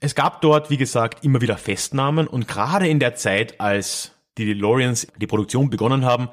Es 0.00 0.14
gab 0.14 0.40
dort, 0.40 0.70
wie 0.70 0.76
gesagt, 0.76 1.24
immer 1.24 1.40
wieder 1.40 1.56
Festnahmen 1.56 2.26
und 2.26 2.48
gerade 2.48 2.88
in 2.88 3.00
der 3.00 3.14
Zeit, 3.14 3.60
als 3.60 4.12
die 4.38 4.46
DeLoreans 4.46 5.08
die 5.16 5.26
Produktion 5.26 5.70
begonnen 5.70 6.04
haben, 6.04 6.28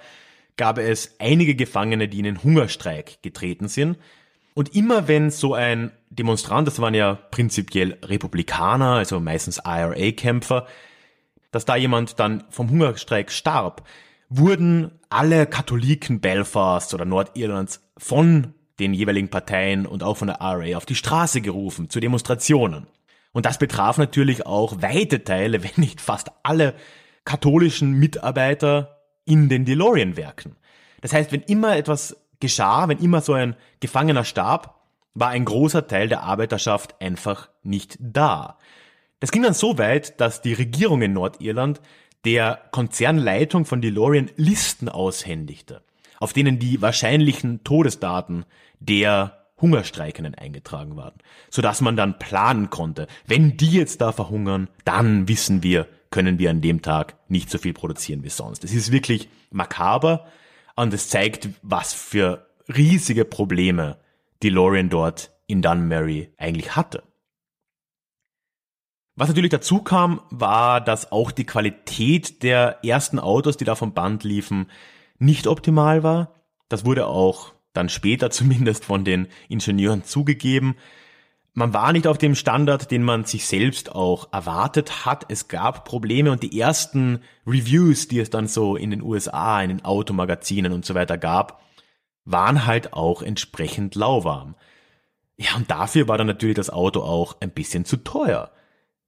gab 0.58 0.78
es 0.78 1.16
einige 1.20 1.56
Gefangene, 1.56 2.08
die 2.08 2.20
in 2.20 2.26
den 2.26 2.44
Hungerstreik 2.44 3.22
getreten 3.22 3.68
sind. 3.68 3.98
Und 4.54 4.76
immer 4.76 5.08
wenn 5.08 5.32
so 5.32 5.54
ein 5.56 5.92
Demonstrant, 6.10 6.68
das 6.68 6.80
waren 6.80 6.94
ja 6.94 7.16
prinzipiell 7.32 7.98
Republikaner, 8.04 8.94
also 8.94 9.20
meistens 9.20 9.60
IRA-Kämpfer, 9.66 10.68
dass 11.52 11.66
da 11.66 11.76
jemand 11.76 12.20
dann 12.20 12.44
vom 12.50 12.70
Hungerstreik 12.70 13.32
starb, 13.32 13.88
wurden 14.30 14.92
alle 15.10 15.48
Katholiken 15.48 16.20
Belfast 16.20 16.94
oder 16.94 17.06
Nordirlands 17.06 17.82
von 17.98 18.54
den 18.80 18.94
jeweiligen 18.94 19.30
Parteien 19.30 19.86
und 19.86 20.04
auch 20.04 20.18
von 20.18 20.28
der 20.28 20.40
IRA 20.42 20.78
auf 20.78 20.86
die 20.86 20.96
Straße 20.96 21.42
gerufen 21.42 21.90
zu 21.90 22.00
Demonstrationen. 22.00 22.88
Und 23.34 23.46
das 23.46 23.58
betraf 23.58 23.98
natürlich 23.98 24.46
auch 24.46 24.82
weite 24.82 25.24
Teile, 25.24 25.64
wenn 25.64 25.72
nicht 25.76 26.00
fast 26.00 26.32
alle 26.44 26.76
katholischen 27.26 27.94
Mitarbeiter 27.94 29.02
in 29.26 29.50
den 29.50 29.66
DeLorean-Werken. 29.66 30.56
Das 31.02 31.14
heißt, 31.14 31.32
wenn 31.32 31.42
immer 31.42 31.76
etwas 31.76 32.16
geschah, 32.40 32.88
wenn 32.88 33.00
immer 33.00 33.22
so 33.22 33.34
ein 33.34 33.56
Gefangener 33.80 34.24
starb, 34.24 34.82
war 35.14 35.30
ein 35.30 35.46
großer 35.46 35.88
Teil 35.88 36.08
der 36.08 36.24
Arbeiterschaft 36.24 37.00
einfach 37.02 37.50
nicht 37.62 37.98
da. 38.00 38.58
Das 39.20 39.32
ging 39.32 39.44
dann 39.44 39.54
so 39.54 39.78
weit, 39.78 40.20
dass 40.20 40.42
die 40.42 40.54
Regierung 40.54 41.02
in 41.02 41.14
Nordirland 41.14 41.82
der 42.26 42.62
Konzernleitung 42.72 43.66
von 43.66 43.82
DeLorean 43.82 44.32
Listen 44.36 44.90
aushändigte, 44.90 45.84
auf 46.20 46.34
denen 46.34 46.60
die 46.60 46.82
wahrscheinlichen 46.82 47.64
Todesdaten 47.64 48.46
der 48.80 49.43
Hungerstreikenden 49.64 50.36
eingetragen 50.36 50.98
waren, 50.98 51.16
sodass 51.50 51.82
man 51.82 51.96
dann 51.96 52.20
planen 52.20 52.70
konnte, 52.70 53.08
wenn 53.26 53.58
die 53.58 53.72
jetzt 53.72 54.02
da 54.02 54.12
verhungern, 54.12 54.68
dann 54.84 55.28
wissen 55.28 55.64
wir, 55.64 55.88
können 56.12 56.38
wir 56.38 56.52
an 56.52 56.62
dem 56.62 56.82
Tag 56.84 57.16
nicht 57.30 57.50
so 57.50 57.58
viel 57.58 57.74
produzieren 57.74 58.24
wie 58.24 58.30
sonst. 58.30 58.64
Es 58.64 58.74
ist 58.74 58.92
wirklich 58.92 59.30
makaber 59.50 60.28
und 60.76 60.94
es 60.94 61.08
zeigt, 61.08 61.50
was 61.62 61.94
für 61.94 62.46
riesige 62.68 63.26
Probleme 63.26 63.98
DeLorean 64.44 64.90
dort 64.90 65.32
in 65.48 65.62
Dunmary 65.62 66.34
eigentlich 66.38 66.76
hatte. 66.76 67.04
Was 69.16 69.30
natürlich 69.30 69.52
dazu 69.52 69.80
kam, 69.80 70.22
war, 70.30 70.82
dass 70.82 71.12
auch 71.12 71.32
die 71.32 71.46
Qualität 71.46 72.44
der 72.44 72.84
ersten 72.84 73.18
Autos, 73.20 73.58
die 73.58 73.66
da 73.66 73.76
vom 73.76 73.94
Band 73.94 74.24
liefen, 74.24 74.70
nicht 75.20 75.48
optimal 75.48 76.04
war. 76.04 76.44
Das 76.68 76.84
wurde 76.84 77.08
auch 77.08 77.53
dann 77.74 77.90
später 77.90 78.30
zumindest 78.32 78.86
von 78.86 79.04
den 79.04 79.28
Ingenieuren 79.50 80.04
zugegeben. 80.04 80.76
Man 81.56 81.74
war 81.74 81.94
nicht 81.94 82.08
auf 82.08 82.18
dem 82.18 82.34
Standard, 82.34 82.90
den 82.90 83.04
man 83.04 83.26
sich 83.26 83.46
selbst 83.46 83.94
auch 83.94 84.34
erwartet 84.34 85.06
hat. 85.06 85.26
Es 85.30 85.48
gab 85.48 85.86
Probleme 85.86 86.32
und 86.32 86.42
die 86.42 86.60
ersten 86.60 87.20
Reviews, 87.46 88.08
die 88.08 88.20
es 88.20 88.32
dann 88.32 88.48
so 88.48 88.76
in 88.76 88.90
den 88.90 89.04
USA, 89.04 89.62
in 89.62 89.70
den 89.70 89.86
Automagazinen 89.86 90.72
und 90.74 90.84
so 90.84 90.96
weiter 90.96 91.20
gab, 91.20 91.62
waren 92.26 92.66
halt 92.66 92.94
auch 92.94 93.22
entsprechend 93.22 93.94
lauwarm. 93.94 94.56
Ja, 95.38 95.56
und 95.56 95.70
dafür 95.70 96.08
war 96.08 96.18
dann 96.18 96.28
natürlich 96.28 96.56
das 96.56 96.72
Auto 96.72 97.02
auch 97.02 97.38
ein 97.40 97.52
bisschen 97.52 97.86
zu 97.86 97.98
teuer. 97.98 98.52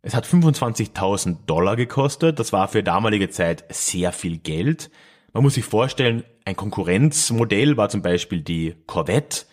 Es 0.04 0.14
hat 0.14 0.28
25.000 0.28 1.46
Dollar 1.48 1.76
gekostet. 1.76 2.38
Das 2.38 2.54
war 2.54 2.68
für 2.68 2.84
damalige 2.84 3.32
Zeit 3.32 3.66
sehr 3.70 4.12
viel 4.12 4.38
Geld. 4.38 4.92
Man 5.36 5.44
muss 5.44 5.56
sich 5.56 5.66
vorstellen, 5.66 6.24
ein 6.46 6.56
Konkurrenzmodell 6.56 7.76
war 7.76 7.90
zum 7.90 8.02
Beispiel 8.02 8.40
die 8.40 8.74
Corvette. 8.88 9.48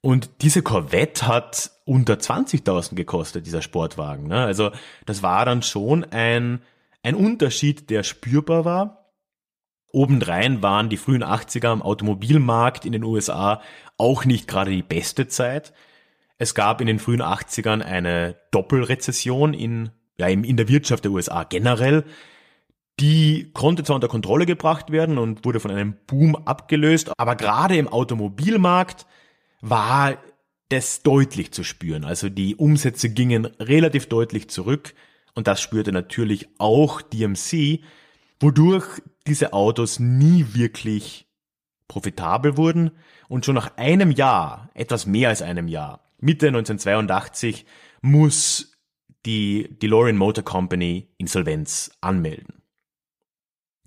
Und 0.00 0.30
diese 0.40 0.62
Corvette 0.62 1.26
hat 1.26 1.70
unter 1.84 2.14
20.000 2.14 2.94
gekostet, 2.94 3.44
dieser 3.44 3.60
Sportwagen. 3.60 4.26
Ne? 4.26 4.42
Also 4.42 4.70
das 5.04 5.22
war 5.22 5.44
dann 5.44 5.60
schon 5.60 6.04
ein, 6.04 6.62
ein 7.02 7.14
Unterschied, 7.14 7.90
der 7.90 8.04
spürbar 8.04 8.64
war. 8.64 9.12
Obendrein 9.92 10.62
waren 10.62 10.88
die 10.88 10.96
frühen 10.96 11.22
80er 11.22 11.68
am 11.68 11.82
Automobilmarkt 11.82 12.86
in 12.86 12.92
den 12.92 13.04
USA 13.04 13.60
auch 13.98 14.24
nicht 14.24 14.48
gerade 14.48 14.70
die 14.70 14.82
beste 14.82 15.28
Zeit. 15.28 15.74
Es 16.38 16.54
gab 16.54 16.80
in 16.80 16.86
den 16.86 16.98
frühen 16.98 17.20
80ern 17.20 17.82
eine 17.82 18.36
Doppelrezession 18.50 19.52
in, 19.52 19.90
ja, 20.16 20.28
in 20.28 20.56
der 20.56 20.68
Wirtschaft 20.68 21.04
der 21.04 21.12
USA 21.12 21.44
generell. 21.44 22.04
Die 23.00 23.50
konnte 23.52 23.84
zwar 23.84 23.94
unter 23.94 24.08
Kontrolle 24.08 24.44
gebracht 24.44 24.90
werden 24.90 25.18
und 25.18 25.44
wurde 25.44 25.60
von 25.60 25.70
einem 25.70 25.94
Boom 26.06 26.34
abgelöst, 26.34 27.12
aber 27.16 27.36
gerade 27.36 27.76
im 27.76 27.86
Automobilmarkt 27.86 29.06
war 29.60 30.18
das 30.68 31.02
deutlich 31.02 31.52
zu 31.52 31.62
spüren. 31.62 32.04
Also 32.04 32.28
die 32.28 32.56
Umsätze 32.56 33.10
gingen 33.10 33.46
relativ 33.46 34.06
deutlich 34.06 34.50
zurück 34.50 34.94
und 35.34 35.46
das 35.46 35.60
spürte 35.60 35.92
natürlich 35.92 36.48
auch 36.58 37.00
DMC, 37.00 37.80
wodurch 38.40 39.00
diese 39.26 39.52
Autos 39.52 40.00
nie 40.00 40.46
wirklich 40.52 41.28
profitabel 41.86 42.56
wurden 42.56 42.90
und 43.28 43.44
schon 43.44 43.54
nach 43.54 43.76
einem 43.76 44.10
Jahr, 44.10 44.70
etwas 44.74 45.06
mehr 45.06 45.28
als 45.28 45.40
einem 45.40 45.68
Jahr, 45.68 46.08
Mitte 46.20 46.48
1982 46.48 47.64
muss 48.02 48.72
die 49.24 49.78
DeLorean 49.80 50.16
Motor 50.16 50.44
Company 50.44 51.08
Insolvenz 51.16 51.92
anmelden. 52.00 52.57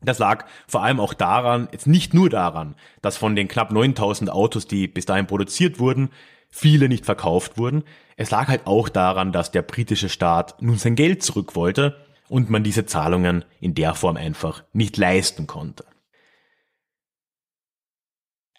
Das 0.04 0.20
lag 0.20 0.46
vor 0.68 0.84
allem 0.84 1.00
auch 1.00 1.14
daran, 1.14 1.68
jetzt 1.72 1.88
nicht 1.88 2.14
nur 2.14 2.30
daran, 2.30 2.76
dass 3.02 3.18
von 3.18 3.36
den 3.36 3.48
knapp 3.48 3.72
9000 3.72 4.32
Autos, 4.32 4.68
die 4.68 4.88
bis 4.88 5.06
dahin 5.06 5.28
produziert 5.28 5.80
wurden, 5.80 6.10
viele 6.50 6.90
nicht 6.90 7.06
verkauft 7.06 7.58
wurden. 7.58 7.84
Es 8.18 8.32
lag 8.32 8.48
halt 8.48 8.66
auch 8.66 8.90
daran, 8.90 9.32
dass 9.32 9.52
der 9.52 9.62
britische 9.62 10.10
Staat 10.10 10.62
nun 10.62 10.78
sein 10.78 10.96
Geld 10.96 11.24
zurück 11.24 11.56
wollte 11.56 12.04
und 12.30 12.50
man 12.50 12.64
diese 12.64 12.86
Zahlungen 12.86 13.46
in 13.60 13.76
der 13.76 13.94
Form 13.94 14.18
einfach 14.18 14.64
nicht 14.74 14.98
leisten 14.98 15.48
konnte. 15.48 15.86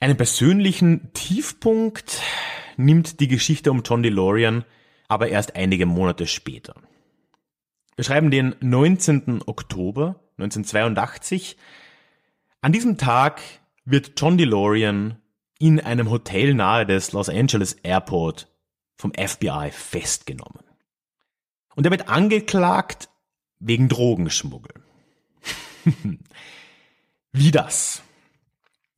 Einen 0.00 0.16
persönlichen 0.16 1.12
Tiefpunkt 1.12 2.20
nimmt 2.76 3.20
die 3.20 3.28
Geschichte 3.28 3.70
um 3.70 3.82
John 3.84 4.02
DeLorean 4.02 4.64
aber 5.12 5.28
erst 5.28 5.56
einige 5.56 5.84
Monate 5.84 6.26
später. 6.26 6.74
Wir 7.96 8.04
schreiben 8.04 8.30
den 8.30 8.54
19. 8.60 9.42
Oktober 9.44 10.20
1982. 10.38 11.56
An 12.60 12.72
diesem 12.72 12.98
Tag 12.98 13.40
wird 13.84 14.12
John 14.20 14.38
DeLorean 14.38 15.18
in 15.58 15.80
einem 15.80 16.10
Hotel 16.10 16.54
nahe 16.54 16.86
des 16.86 17.12
Los 17.12 17.28
Angeles 17.28 17.74
Airport 17.82 18.48
vom 18.96 19.12
FBI 19.14 19.70
festgenommen. 19.72 20.64
Und 21.74 21.84
er 21.84 21.90
wird 21.90 22.08
angeklagt 22.08 23.08
wegen 23.58 23.88
Drogenschmuggel. 23.88 24.74
Wie 27.32 27.50
das? 27.50 28.02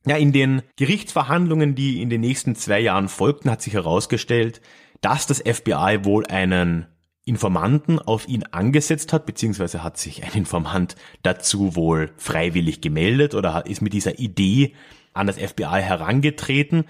Ja, 0.07 0.17
in 0.17 0.33
den 0.33 0.63
Gerichtsverhandlungen, 0.77 1.75
die 1.75 2.03
in 2.03 2.11
den 2.11 2.21
nächsten 2.21 2.57
zwei 2.57 2.81
Jahren 2.81 3.09
folgten, 3.09 3.51
hat 3.51 3.63
sich 3.63 3.73
herausgestellt, 3.75 4.61
dass 5.01 5.27
das 5.27 5.41
FBI 5.41 6.01
wohl 6.03 6.27
einen 6.27 6.87
Informanten 7.25 7.99
auf 7.99 8.29
ihn 8.29 8.45
angesetzt 8.45 9.13
hat, 9.13 9.25
beziehungsweise 9.27 9.83
hat 9.83 9.97
sich 9.97 10.25
ein 10.25 10.33
Informant 10.35 10.97
dazu 11.23 11.75
wohl 11.75 12.13
freiwillig 12.17 12.81
gemeldet 12.81 13.35
oder 13.35 13.67
ist 13.67 13.81
mit 13.81 13.95
dieser 13.95 14.19
Idee 14.19 14.75
an 15.15 15.27
das 15.27 15.39
FBI 15.39 15.81
herangetreten, 15.81 16.85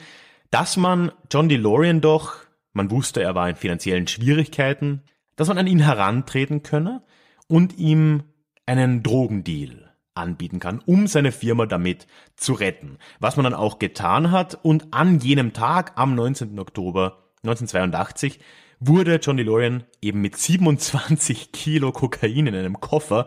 dass 0.51 0.77
man 0.77 1.13
John 1.33 1.49
DeLorean 1.49 2.01
doch, 2.01 2.37
man 2.73 2.91
wusste, 2.91 3.23
er 3.23 3.35
war 3.35 3.49
in 3.49 3.57
finanziellen 3.57 4.09
Schwierigkeiten, 4.09 5.03
dass 5.37 5.49
man 5.49 5.59
an 5.59 5.67
ihn 5.67 5.81
herantreten 5.81 6.63
könne 6.63 7.03
und 7.47 7.79
ihm 7.79 8.25
einen 8.67 9.03
Drogendeal 9.03 9.93
anbieten 10.15 10.61
kann, 10.61 10.81
um 10.87 11.07
seine 11.07 11.33
Firma 11.33 11.67
damit 11.67 12.07
zu 12.37 12.55
retten. 12.55 12.99
Was 13.21 13.37
man 13.37 13.45
dann 13.45 13.55
auch 13.55 13.79
getan 13.79 14.31
hat 14.31 14.59
und 14.63 14.95
an 14.95 15.19
jenem 15.21 15.53
Tag, 15.53 15.93
am 15.97 16.15
19. 16.15 16.59
Oktober 16.59 17.25
1982, 17.43 18.41
wurde 18.87 19.17
John 19.17 19.37
DeLorean 19.37 19.85
eben 20.01 20.21
mit 20.21 20.37
27 20.37 21.53
Kilo 21.53 21.93
Kokain 21.93 22.47
in 22.47 22.55
einem 22.55 22.81
Koffer 22.81 23.27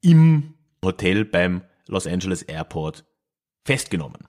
im 0.00 0.54
Hotel 0.84 1.24
beim 1.24 1.62
Los 1.86 2.06
Angeles 2.06 2.42
Airport 2.42 3.04
festgenommen. 3.64 4.28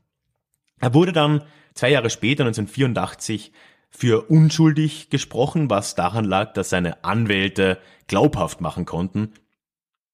Er 0.80 0.94
wurde 0.94 1.14
dann 1.14 1.44
zwei 1.74 1.90
Jahre 1.90 2.10
später, 2.10 2.44
1984, 2.44 3.52
für 3.90 4.30
unschuldig 4.30 5.10
gesprochen, 5.10 5.70
was 5.70 5.96
daran 5.96 6.26
lag, 6.26 6.54
dass 6.54 6.70
seine 6.70 7.04
Anwälte 7.04 7.80
glaubhaft 8.08 8.62
machen 8.62 8.86
konnten, 8.86 9.34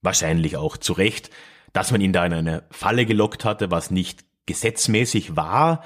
wahrscheinlich 0.02 0.58
auch 0.58 0.78
zu 0.78 0.94
Recht, 0.94 1.30
dass 1.74 1.92
man 1.92 2.02
ihn 2.02 2.14
da 2.14 2.26
in 2.26 2.34
eine 2.34 2.64
Falle 2.72 3.06
gelockt 3.06 3.44
hatte, 3.44 3.72
was 3.72 3.92
nicht 3.92 4.24
gesetzmäßig 4.46 5.36
war. 5.36 5.84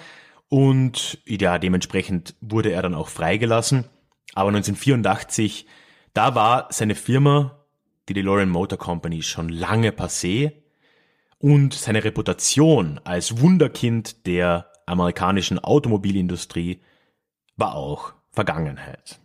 Und 0.50 1.20
ja, 1.26 1.58
dementsprechend 1.58 2.36
wurde 2.42 2.72
er 2.72 2.82
dann 2.82 2.94
auch 2.94 3.08
freigelassen. 3.08 3.86
Aber 4.34 4.50
1984, 4.50 5.66
da 6.14 6.36
war 6.36 6.68
seine 6.72 6.96
Firma, 6.96 7.66
die 8.08 8.14
DeLorean 8.14 8.50
Motor 8.50 8.78
Company, 8.78 9.22
schon 9.22 9.50
lange 9.50 9.92
passé. 9.92 10.54
Und 11.38 11.74
seine 11.74 12.04
Reputation 12.04 13.00
als 13.04 13.40
Wunderkind 13.40 14.26
der 14.26 14.72
amerikanischen 14.86 15.60
Automobilindustrie 15.60 16.82
war 17.56 17.76
auch 17.76 18.14
Vergangenheit. 18.32 19.20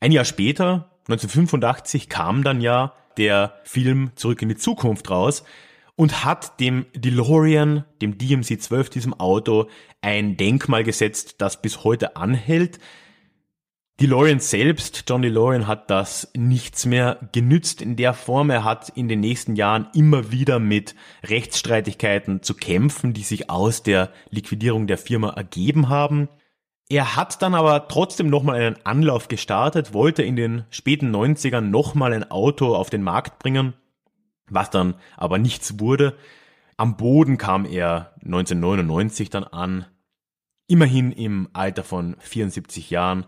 Ein 0.00 0.12
Jahr 0.12 0.24
später, 0.24 0.90
1985, 1.08 2.08
kam 2.08 2.44
dann 2.44 2.60
ja 2.60 2.94
der 3.16 3.58
Film 3.64 4.12
Zurück 4.14 4.42
in 4.42 4.48
die 4.48 4.56
Zukunft 4.56 5.10
raus 5.10 5.42
und 5.98 6.24
hat 6.24 6.60
dem 6.60 6.86
DeLorean, 6.94 7.84
dem 8.00 8.18
DMC-12, 8.18 8.88
diesem 8.88 9.14
Auto, 9.14 9.68
ein 10.00 10.36
Denkmal 10.36 10.84
gesetzt, 10.84 11.34
das 11.38 11.60
bis 11.60 11.82
heute 11.82 12.14
anhält. 12.14 12.78
DeLorean 14.00 14.38
selbst, 14.38 15.02
John 15.08 15.22
DeLorean, 15.22 15.66
hat 15.66 15.90
das 15.90 16.30
nichts 16.36 16.86
mehr 16.86 17.18
genützt 17.32 17.82
in 17.82 17.96
der 17.96 18.14
Form. 18.14 18.48
Er 18.50 18.62
hat 18.62 18.90
in 18.90 19.08
den 19.08 19.18
nächsten 19.18 19.56
Jahren 19.56 19.88
immer 19.92 20.30
wieder 20.30 20.60
mit 20.60 20.94
Rechtsstreitigkeiten 21.24 22.44
zu 22.44 22.54
kämpfen, 22.54 23.12
die 23.12 23.24
sich 23.24 23.50
aus 23.50 23.82
der 23.82 24.12
Liquidierung 24.30 24.86
der 24.86 24.98
Firma 24.98 25.30
ergeben 25.30 25.88
haben. 25.88 26.28
Er 26.88 27.16
hat 27.16 27.42
dann 27.42 27.56
aber 27.56 27.88
trotzdem 27.88 28.30
nochmal 28.30 28.60
einen 28.60 28.78
Anlauf 28.84 29.26
gestartet, 29.26 29.94
wollte 29.94 30.22
in 30.22 30.36
den 30.36 30.62
späten 30.70 31.12
90ern 31.12 31.62
nochmal 31.62 32.12
ein 32.12 32.30
Auto 32.30 32.76
auf 32.76 32.88
den 32.88 33.02
Markt 33.02 33.40
bringen, 33.40 33.74
was 34.50 34.70
dann 34.70 34.94
aber 35.16 35.38
nichts 35.38 35.78
wurde. 35.80 36.16
Am 36.76 36.96
Boden 36.96 37.38
kam 37.38 37.64
er 37.64 38.14
1999 38.24 39.30
dann 39.30 39.44
an, 39.44 39.86
immerhin 40.66 41.12
im 41.12 41.48
Alter 41.52 41.84
von 41.84 42.16
74 42.20 42.90
Jahren 42.90 43.26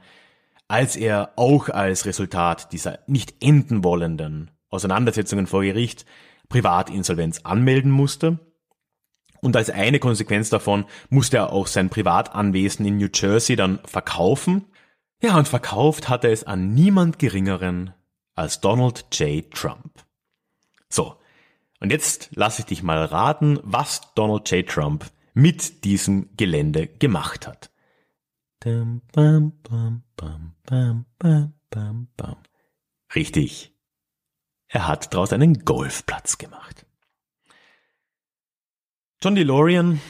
als 0.71 0.95
er 0.95 1.33
auch 1.35 1.69
als 1.69 2.07
Resultat 2.07 2.73
dieser 2.73 3.01
nicht 3.09 3.43
enden 3.43 3.83
wollenden 3.83 4.53
Auseinandersetzungen 4.69 5.49
vor 5.49 5.63
Gericht 5.63 6.07
Privatinsolvenz 6.49 7.41
anmelden 7.43 7.91
musste. 7.91 8.39
Und 9.41 9.57
als 9.57 9.69
eine 9.69 9.99
Konsequenz 9.99 10.49
davon 10.49 10.85
musste 11.09 11.39
er 11.39 11.53
auch 11.53 11.67
sein 11.67 11.91
Privatanwesen 11.91 12.87
in 12.87 12.99
New 12.99 13.09
Jersey 13.13 13.57
dann 13.57 13.81
verkaufen. 13.85 14.67
Ja, 15.21 15.37
und 15.37 15.49
verkauft 15.49 16.09
hat 16.09 16.23
er 16.23 16.31
es 16.31 16.45
an 16.45 16.73
niemand 16.73 17.19
geringeren 17.19 17.93
als 18.37 18.61
Donald 18.61 19.07
J. 19.19 19.51
Trump. 19.51 20.05
So, 20.91 21.17
und 21.81 21.91
jetzt 21.91 22.31
lasse 22.35 22.61
ich 22.61 22.67
dich 22.67 22.83
mal 22.83 23.05
raten, 23.05 23.59
was 23.63 24.13
Donald 24.15 24.51
J. 24.51 24.69
Trump 24.69 25.11
mit 25.33 25.85
diesem 25.85 26.29
Gelände 26.37 26.87
gemacht 26.87 27.47
hat. 27.47 27.71
Richtig. 33.15 33.73
Er 34.69 34.87
hat 34.87 35.15
daraus 35.15 35.33
einen 35.33 35.65
Golfplatz 35.65 36.39
gemacht. 36.39 36.87
John 39.23 39.35
DeLorean 39.35 40.01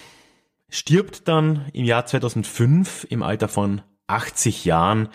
stirbt 0.69 1.29
dann 1.29 1.69
im 1.73 1.85
Jahr 1.85 2.07
2005 2.07 3.07
im 3.11 3.23
Alter 3.23 3.49
von 3.49 3.83
80 4.07 4.65
Jahren, 4.65 5.09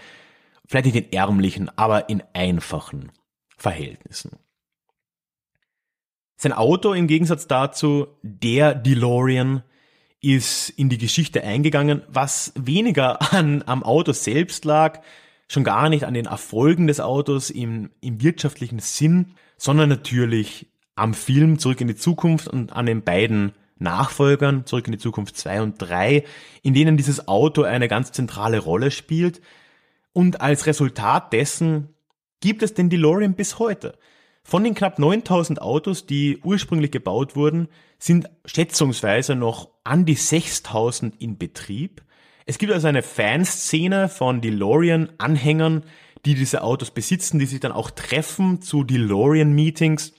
vielleicht 0.66 0.86
nicht 0.86 0.96
in 0.96 1.12
ärmlichen, 1.12 1.70
aber 1.78 2.10
in 2.10 2.24
einfachen 2.34 3.12
Verhältnissen. 3.58 4.38
Sein 6.38 6.54
Auto 6.54 6.94
im 6.94 7.08
Gegensatz 7.08 7.48
dazu, 7.48 8.08
der 8.22 8.76
DeLorean, 8.76 9.64
ist 10.22 10.70
in 10.70 10.90
die 10.90 10.98
Geschichte 10.98 11.44
eingegangen, 11.44 12.02
was 12.08 12.52
weniger 12.56 13.34
an, 13.34 13.64
am 13.68 13.84
Auto 13.84 14.12
selbst 14.12 14.66
lag, 14.66 15.02
schon 15.48 15.64
gar 15.64 15.90
nicht 15.90 16.06
an 16.06 16.16
den 16.16 16.26
Erfolgen 16.26 16.88
des 16.88 17.00
Autos 17.00 17.52
im, 17.52 17.92
im 18.02 18.24
wirtschaftlichen 18.24 18.80
Sinn, 18.80 19.36
sondern 19.58 19.90
natürlich 19.90 20.68
am 20.96 21.14
Film 21.14 21.60
Zurück 21.60 21.82
in 21.82 21.88
die 21.88 21.96
Zukunft 21.96 22.48
und 22.48 22.74
an 22.74 22.88
den 22.88 23.04
beiden 23.04 23.54
Nachfolgern 23.78 24.66
Zurück 24.66 24.88
in 24.88 24.94
die 24.94 24.98
Zukunft 24.98 25.38
2 25.38 25.62
und 25.62 25.78
3, 25.78 26.24
in 26.64 26.74
denen 26.74 26.98
dieses 26.98 27.28
Auto 27.28 27.64
eine 27.64 27.88
ganz 27.88 28.12
zentrale 28.12 28.60
Rolle 28.60 28.90
spielt. 28.90 29.42
Und 30.14 30.42
als 30.42 30.66
Resultat 30.66 31.34
dessen 31.34 31.90
gibt 32.40 32.64
es 32.64 32.74
den 32.74 32.90
DeLorean 32.90 33.36
bis 33.36 33.60
heute. 33.60 33.98
Von 34.48 34.64
den 34.64 34.76
knapp 34.76 35.00
9000 35.00 35.60
Autos, 35.60 36.06
die 36.06 36.38
ursprünglich 36.44 36.92
gebaut 36.92 37.36
wurden, 37.36 37.68
sind 37.98 38.30
schätzungsweise 38.46 39.34
noch 39.34 39.72
an 39.84 40.06
die 40.06 40.14
6000 40.14 41.20
in 41.20 41.40
Betrieb. 41.40 42.04
Es 42.46 42.60
gibt 42.60 42.72
also 42.72 42.88
eine 42.88 43.02
Fanszene 43.02 44.08
von 44.08 44.42
DeLorean-Anhängern, 44.42 45.84
die 46.26 46.36
diese 46.36 46.62
Autos 46.62 46.92
besitzen, 46.92 47.40
die 47.40 47.48
sich 47.48 47.60
dann 47.60 47.72
auch 47.72 47.90
treffen 47.90 48.62
zu 48.62 48.84
DeLorean-Meetings, 48.84 50.14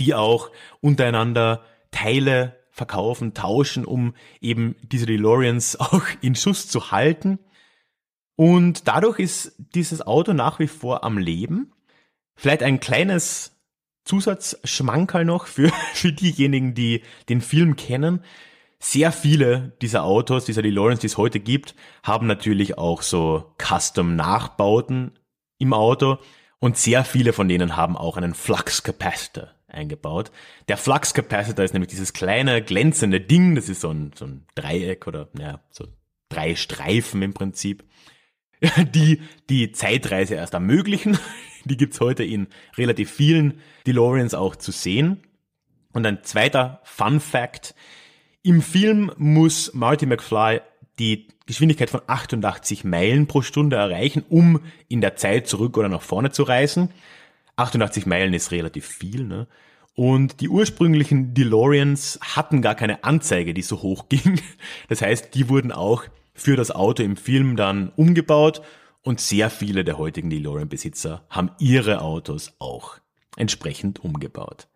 die 0.00 0.14
auch 0.14 0.50
untereinander 0.80 1.64
Teile 1.92 2.56
verkaufen, 2.72 3.34
tauschen, 3.34 3.84
um 3.84 4.14
eben 4.40 4.74
diese 4.82 5.06
DeLoreans 5.06 5.76
auch 5.78 6.02
in 6.22 6.34
Schuss 6.34 6.66
zu 6.66 6.90
halten. 6.90 7.38
Und 8.34 8.88
dadurch 8.88 9.20
ist 9.20 9.54
dieses 9.76 10.04
Auto 10.04 10.32
nach 10.32 10.58
wie 10.58 10.66
vor 10.66 11.04
am 11.04 11.18
Leben. 11.18 11.72
Vielleicht 12.34 12.64
ein 12.64 12.80
kleines 12.80 13.59
Zusatzschmankerl 14.04 15.24
noch 15.24 15.46
für, 15.46 15.70
für 15.94 16.12
diejenigen, 16.12 16.74
die 16.74 17.02
den 17.28 17.40
Film 17.40 17.76
kennen. 17.76 18.24
Sehr 18.78 19.12
viele 19.12 19.76
dieser 19.82 20.04
Autos, 20.04 20.46
dieser 20.46 20.62
DeLoreans, 20.62 21.00
die 21.00 21.06
es 21.06 21.18
heute 21.18 21.38
gibt, 21.38 21.74
haben 22.02 22.26
natürlich 22.26 22.78
auch 22.78 23.02
so 23.02 23.54
Custom-Nachbauten 23.58 25.18
im 25.58 25.74
Auto 25.74 26.18
und 26.60 26.76
sehr 26.76 27.04
viele 27.04 27.32
von 27.32 27.48
denen 27.48 27.76
haben 27.76 27.96
auch 27.96 28.16
einen 28.16 28.34
Flux 28.34 28.82
Capacitor 28.82 29.48
eingebaut. 29.68 30.30
Der 30.68 30.76
Flux 30.76 31.14
Capacitor 31.14 31.64
ist 31.64 31.72
nämlich 31.74 31.90
dieses 31.90 32.12
kleine 32.12 32.62
glänzende 32.62 33.20
Ding, 33.20 33.54
das 33.54 33.68
ist 33.68 33.80
so 33.80 33.90
ein, 33.90 34.12
so 34.14 34.26
ein 34.26 34.46
Dreieck 34.54 35.06
oder 35.06 35.28
naja, 35.32 35.60
so 35.70 35.86
drei 36.28 36.54
Streifen 36.56 37.22
im 37.22 37.34
Prinzip, 37.34 37.84
die 38.94 39.22
die 39.48 39.72
Zeitreise 39.72 40.34
erst 40.34 40.54
ermöglichen. 40.54 41.18
Die 41.64 41.76
gibt's 41.76 42.00
heute 42.00 42.24
in 42.24 42.48
relativ 42.76 43.10
vielen 43.10 43.60
DeLoreans 43.86 44.34
auch 44.34 44.56
zu 44.56 44.72
sehen. 44.72 45.22
Und 45.92 46.06
ein 46.06 46.22
zweiter 46.22 46.80
Fun 46.84 47.20
Fact. 47.20 47.74
Im 48.42 48.62
Film 48.62 49.12
muss 49.16 49.74
Marty 49.74 50.06
McFly 50.06 50.60
die 50.98 51.28
Geschwindigkeit 51.46 51.90
von 51.90 52.02
88 52.06 52.84
Meilen 52.84 53.26
pro 53.26 53.42
Stunde 53.42 53.76
erreichen, 53.76 54.24
um 54.28 54.60
in 54.88 55.00
der 55.00 55.16
Zeit 55.16 55.48
zurück 55.48 55.76
oder 55.76 55.88
nach 55.88 56.02
vorne 56.02 56.30
zu 56.30 56.44
reisen. 56.44 56.90
88 57.56 58.06
Meilen 58.06 58.32
ist 58.34 58.52
relativ 58.52 58.86
viel, 58.86 59.24
ne? 59.24 59.48
Und 59.94 60.40
die 60.40 60.48
ursprünglichen 60.48 61.34
DeLoreans 61.34 62.20
hatten 62.22 62.62
gar 62.62 62.74
keine 62.74 63.04
Anzeige, 63.04 63.52
die 63.52 63.62
so 63.62 63.82
hoch 63.82 64.06
ging. 64.08 64.40
Das 64.88 65.02
heißt, 65.02 65.34
die 65.34 65.48
wurden 65.48 65.72
auch 65.72 66.04
für 66.34 66.56
das 66.56 66.70
Auto 66.70 67.02
im 67.02 67.16
Film 67.16 67.56
dann 67.56 67.90
umgebaut 67.96 68.62
und 69.02 69.20
sehr 69.20 69.50
viele 69.50 69.84
der 69.84 69.98
heutigen 69.98 70.30
DeLorean-Besitzer 70.30 71.24
haben 71.30 71.50
ihre 71.58 72.02
Autos 72.02 72.54
auch 72.58 72.98
entsprechend 73.36 74.04
umgebaut. 74.04 74.68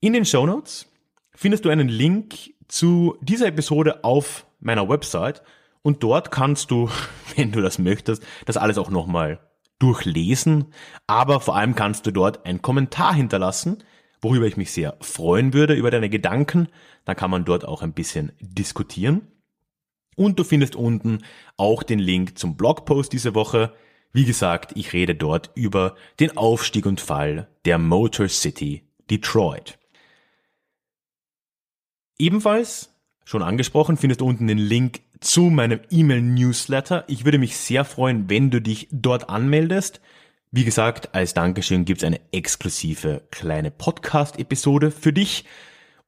In 0.00 0.12
den 0.12 0.26
Show 0.26 0.46
Notes 0.46 0.86
findest 1.34 1.64
du 1.64 1.70
einen 1.70 1.88
Link 1.88 2.52
zu 2.68 3.16
dieser 3.20 3.46
Episode 3.46 4.04
auf 4.04 4.46
meiner 4.60 4.88
Website 4.88 5.42
und 5.82 6.02
dort 6.02 6.30
kannst 6.30 6.70
du, 6.70 6.90
wenn 7.36 7.52
du 7.52 7.60
das 7.60 7.78
möchtest, 7.78 8.22
das 8.44 8.56
alles 8.56 8.78
auch 8.78 8.90
nochmal 8.90 9.40
durchlesen, 9.78 10.72
aber 11.06 11.40
vor 11.40 11.56
allem 11.56 11.74
kannst 11.74 12.06
du 12.06 12.10
dort 12.10 12.46
einen 12.46 12.62
Kommentar 12.62 13.14
hinterlassen, 13.14 13.84
worüber 14.20 14.46
ich 14.46 14.56
mich 14.56 14.72
sehr 14.72 14.96
freuen 15.00 15.52
würde, 15.52 15.74
über 15.74 15.90
deine 15.90 16.08
Gedanken. 16.08 16.68
Da 17.04 17.14
kann 17.14 17.30
man 17.30 17.44
dort 17.44 17.64
auch 17.66 17.82
ein 17.82 17.92
bisschen 17.92 18.32
diskutieren. 18.40 19.28
Und 20.16 20.38
du 20.38 20.44
findest 20.44 20.74
unten 20.74 21.22
auch 21.56 21.82
den 21.82 21.98
Link 21.98 22.38
zum 22.38 22.56
Blogpost 22.56 23.12
diese 23.12 23.34
Woche. 23.34 23.72
Wie 24.12 24.24
gesagt, 24.24 24.72
ich 24.74 24.92
rede 24.92 25.14
dort 25.14 25.50
über 25.54 25.94
den 26.18 26.36
Aufstieg 26.36 26.86
und 26.86 27.00
Fall 27.00 27.48
der 27.66 27.78
Motor 27.78 28.28
City 28.28 28.82
Detroit. 29.10 29.78
Ebenfalls, 32.18 32.94
schon 33.26 33.42
angesprochen, 33.42 33.98
findest 33.98 34.22
du 34.22 34.26
unten 34.26 34.46
den 34.46 34.58
Link 34.58 35.00
zu 35.20 35.42
meinem 35.42 35.80
E-Mail-Newsletter. 35.90 37.04
Ich 37.08 37.26
würde 37.26 37.38
mich 37.38 37.58
sehr 37.58 37.84
freuen, 37.84 38.30
wenn 38.30 38.50
du 38.50 38.60
dich 38.60 38.88
dort 38.90 39.28
anmeldest. 39.28 40.00
Wie 40.50 40.64
gesagt, 40.64 41.14
als 41.14 41.34
Dankeschön 41.34 41.84
gibt 41.84 42.00
es 42.00 42.06
eine 42.06 42.20
exklusive 42.32 43.22
kleine 43.30 43.70
Podcast-Episode 43.70 44.90
für 44.90 45.12
dich. 45.12 45.44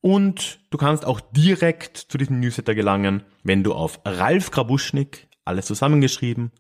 Und 0.01 0.61
du 0.71 0.79
kannst 0.79 1.05
auch 1.05 1.21
direkt 1.21 1.97
zu 1.97 2.19
diesem 2.19 2.41
Newsletter 2.41 2.75
gelangen, 2.75 3.25
wenn 3.43 3.65
du 3.65 3.75
auf 3.75 4.01
ralfgrabuschnik, 4.05 5.29
alles 5.45 5.67
zusammengeschrieben, 5.67 6.53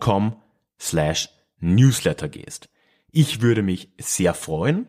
.com 0.00 0.36
slash 0.78 1.30
Newsletter 1.58 2.28
gehst. 2.28 2.68
Ich 3.10 3.40
würde 3.40 3.62
mich 3.62 3.92
sehr 3.98 4.34
freuen. 4.34 4.88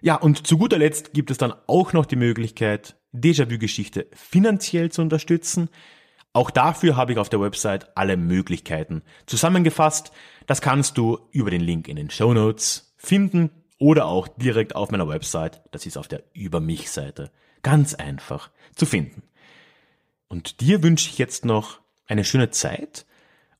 Ja, 0.00 0.16
und 0.16 0.46
zu 0.46 0.58
guter 0.58 0.78
Letzt 0.78 1.14
gibt 1.14 1.30
es 1.30 1.38
dann 1.38 1.54
auch 1.66 1.92
noch 1.92 2.04
die 2.04 2.16
Möglichkeit, 2.16 2.96
Déjà-vu-Geschichte 3.12 4.08
finanziell 4.12 4.90
zu 4.90 5.02
unterstützen. 5.02 5.70
Auch 6.32 6.50
dafür 6.50 6.96
habe 6.96 7.12
ich 7.12 7.18
auf 7.18 7.28
der 7.28 7.40
Website 7.40 7.96
alle 7.96 8.16
Möglichkeiten 8.16 9.02
zusammengefasst. 9.26 10.10
Das 10.46 10.60
kannst 10.60 10.98
du 10.98 11.28
über 11.30 11.50
den 11.50 11.60
Link 11.60 11.86
in 11.86 11.94
den 11.94 12.10
Show 12.10 12.34
Notes 12.34 12.94
finden 12.96 13.50
oder 13.78 14.06
auch 14.06 14.28
direkt 14.28 14.76
auf 14.76 14.90
meiner 14.90 15.08
Website. 15.08 15.62
Das 15.70 15.86
ist 15.86 15.96
auf 15.96 16.08
der 16.08 16.22
Über 16.32 16.60
mich 16.60 16.90
Seite. 16.90 17.30
Ganz 17.62 17.94
einfach 17.94 18.50
zu 18.74 18.86
finden. 18.86 19.22
Und 20.28 20.60
dir 20.60 20.82
wünsche 20.82 21.08
ich 21.08 21.18
jetzt 21.18 21.44
noch 21.44 21.80
eine 22.06 22.24
schöne 22.24 22.50
Zeit 22.50 23.06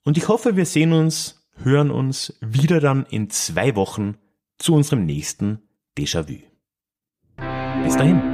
und 0.04 0.18
ich 0.18 0.28
hoffe, 0.28 0.56
wir 0.56 0.66
sehen 0.66 0.92
uns, 0.92 1.46
hören 1.62 1.90
uns 1.90 2.36
wieder 2.40 2.80
dann 2.80 3.06
in 3.06 3.30
zwei 3.30 3.74
Wochen 3.74 4.16
zu 4.58 4.74
unserem 4.74 5.06
nächsten 5.06 5.62
Déjà-vu. 5.96 6.42
Bis 7.82 7.96
dahin. 7.96 8.34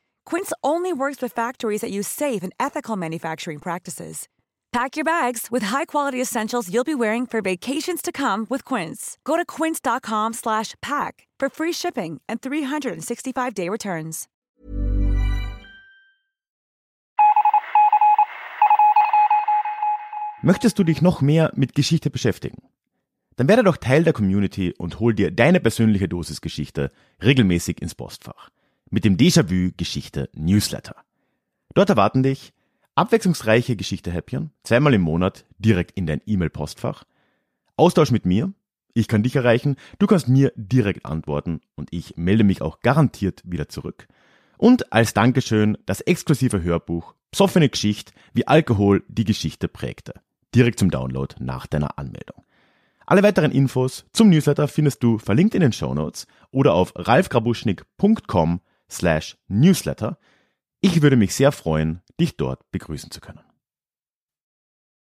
Quince 0.31 0.53
only 0.63 0.93
works 0.93 1.21
with 1.21 1.33
factories 1.33 1.81
that 1.81 1.91
use 1.91 2.07
safe 2.07 2.41
and 2.41 2.53
ethical 2.57 2.95
manufacturing 2.95 3.59
practices. 3.59 4.29
Pack 4.71 4.95
your 4.95 5.03
bags 5.03 5.49
with 5.51 5.63
high-quality 5.63 6.21
essentials 6.21 6.69
you'll 6.71 6.85
be 6.85 6.95
wearing 6.95 7.27
for 7.27 7.41
vacations 7.41 8.01
to 8.01 8.13
come 8.13 8.47
with 8.49 8.63
Quince. 8.63 9.17
Go 9.25 9.35
to 9.35 9.43
quince.com/pack 9.43 11.27
for 11.41 11.49
free 11.49 11.73
shipping 11.73 12.21
and 12.29 12.39
365-day 12.39 13.67
returns. 13.67 14.27
Möchtest 20.43 20.79
du 20.79 20.85
dich 20.85 21.01
noch 21.01 21.21
mehr 21.21 21.51
mit 21.55 21.75
Geschichte 21.75 22.09
beschäftigen? 22.09 22.61
Dann 23.35 23.49
werde 23.49 23.63
doch 23.63 23.75
Teil 23.75 24.05
der 24.05 24.13
Community 24.13 24.73
und 24.77 25.01
hol 25.01 25.13
dir 25.13 25.29
deine 25.29 25.59
persönliche 25.59 26.07
Dosis 26.07 26.39
Geschichte 26.39 26.89
regelmäßig 27.21 27.81
ins 27.81 27.95
Postfach 27.95 28.49
mit 28.91 29.05
dem 29.05 29.17
Déjà-vu 29.17 29.71
Geschichte 29.75 30.29
Newsletter. 30.33 30.95
Dort 31.73 31.89
erwarten 31.89 32.21
dich 32.21 32.53
abwechslungsreiche 32.93 33.75
Geschichte-Häppchen, 33.75 34.51
zweimal 34.63 34.93
im 34.93 35.01
Monat 35.01 35.45
direkt 35.57 35.97
in 35.97 36.05
dein 36.05 36.21
E-Mail-Postfach, 36.25 37.05
Austausch 37.77 38.11
mit 38.11 38.25
mir, 38.25 38.53
ich 38.93 39.07
kann 39.07 39.23
dich 39.23 39.35
erreichen, 39.35 39.77
du 39.97 40.05
kannst 40.05 40.27
mir 40.27 40.51
direkt 40.55 41.05
antworten 41.05 41.61
und 41.75 41.91
ich 41.91 42.17
melde 42.17 42.43
mich 42.43 42.61
auch 42.61 42.81
garantiert 42.81 43.41
wieder 43.45 43.69
zurück. 43.69 44.07
Und 44.57 44.93
als 44.93 45.13
Dankeschön 45.13 45.77
das 45.85 46.01
exklusive 46.01 46.61
Hörbuch 46.61 47.15
Psoffene 47.31 47.69
Geschichte, 47.69 48.11
wie 48.33 48.45
Alkohol 48.45 49.03
die 49.07 49.23
Geschichte 49.23 49.69
prägte. 49.69 50.15
Direkt 50.53 50.79
zum 50.79 50.91
Download 50.91 51.33
nach 51.39 51.65
deiner 51.65 51.97
Anmeldung. 51.97 52.43
Alle 53.05 53.23
weiteren 53.23 53.51
Infos 53.51 54.05
zum 54.11 54.29
Newsletter 54.29 54.67
findest 54.67 55.01
du 55.01 55.17
verlinkt 55.17 55.55
in 55.55 55.61
den 55.61 55.71
Show 55.71 55.93
Notes 55.93 56.27
oder 56.51 56.73
auf 56.73 56.93
ralfgrabuschnik.com 56.95 58.59
slash 58.91 59.37
newsletter. 59.47 60.19
Ich 60.81 61.01
würde 61.01 61.15
mich 61.15 61.33
sehr 61.33 61.51
freuen, 61.51 62.01
dich 62.19 62.37
dort 62.37 62.69
begrüßen 62.71 63.11
zu 63.11 63.21
können. 63.21 63.41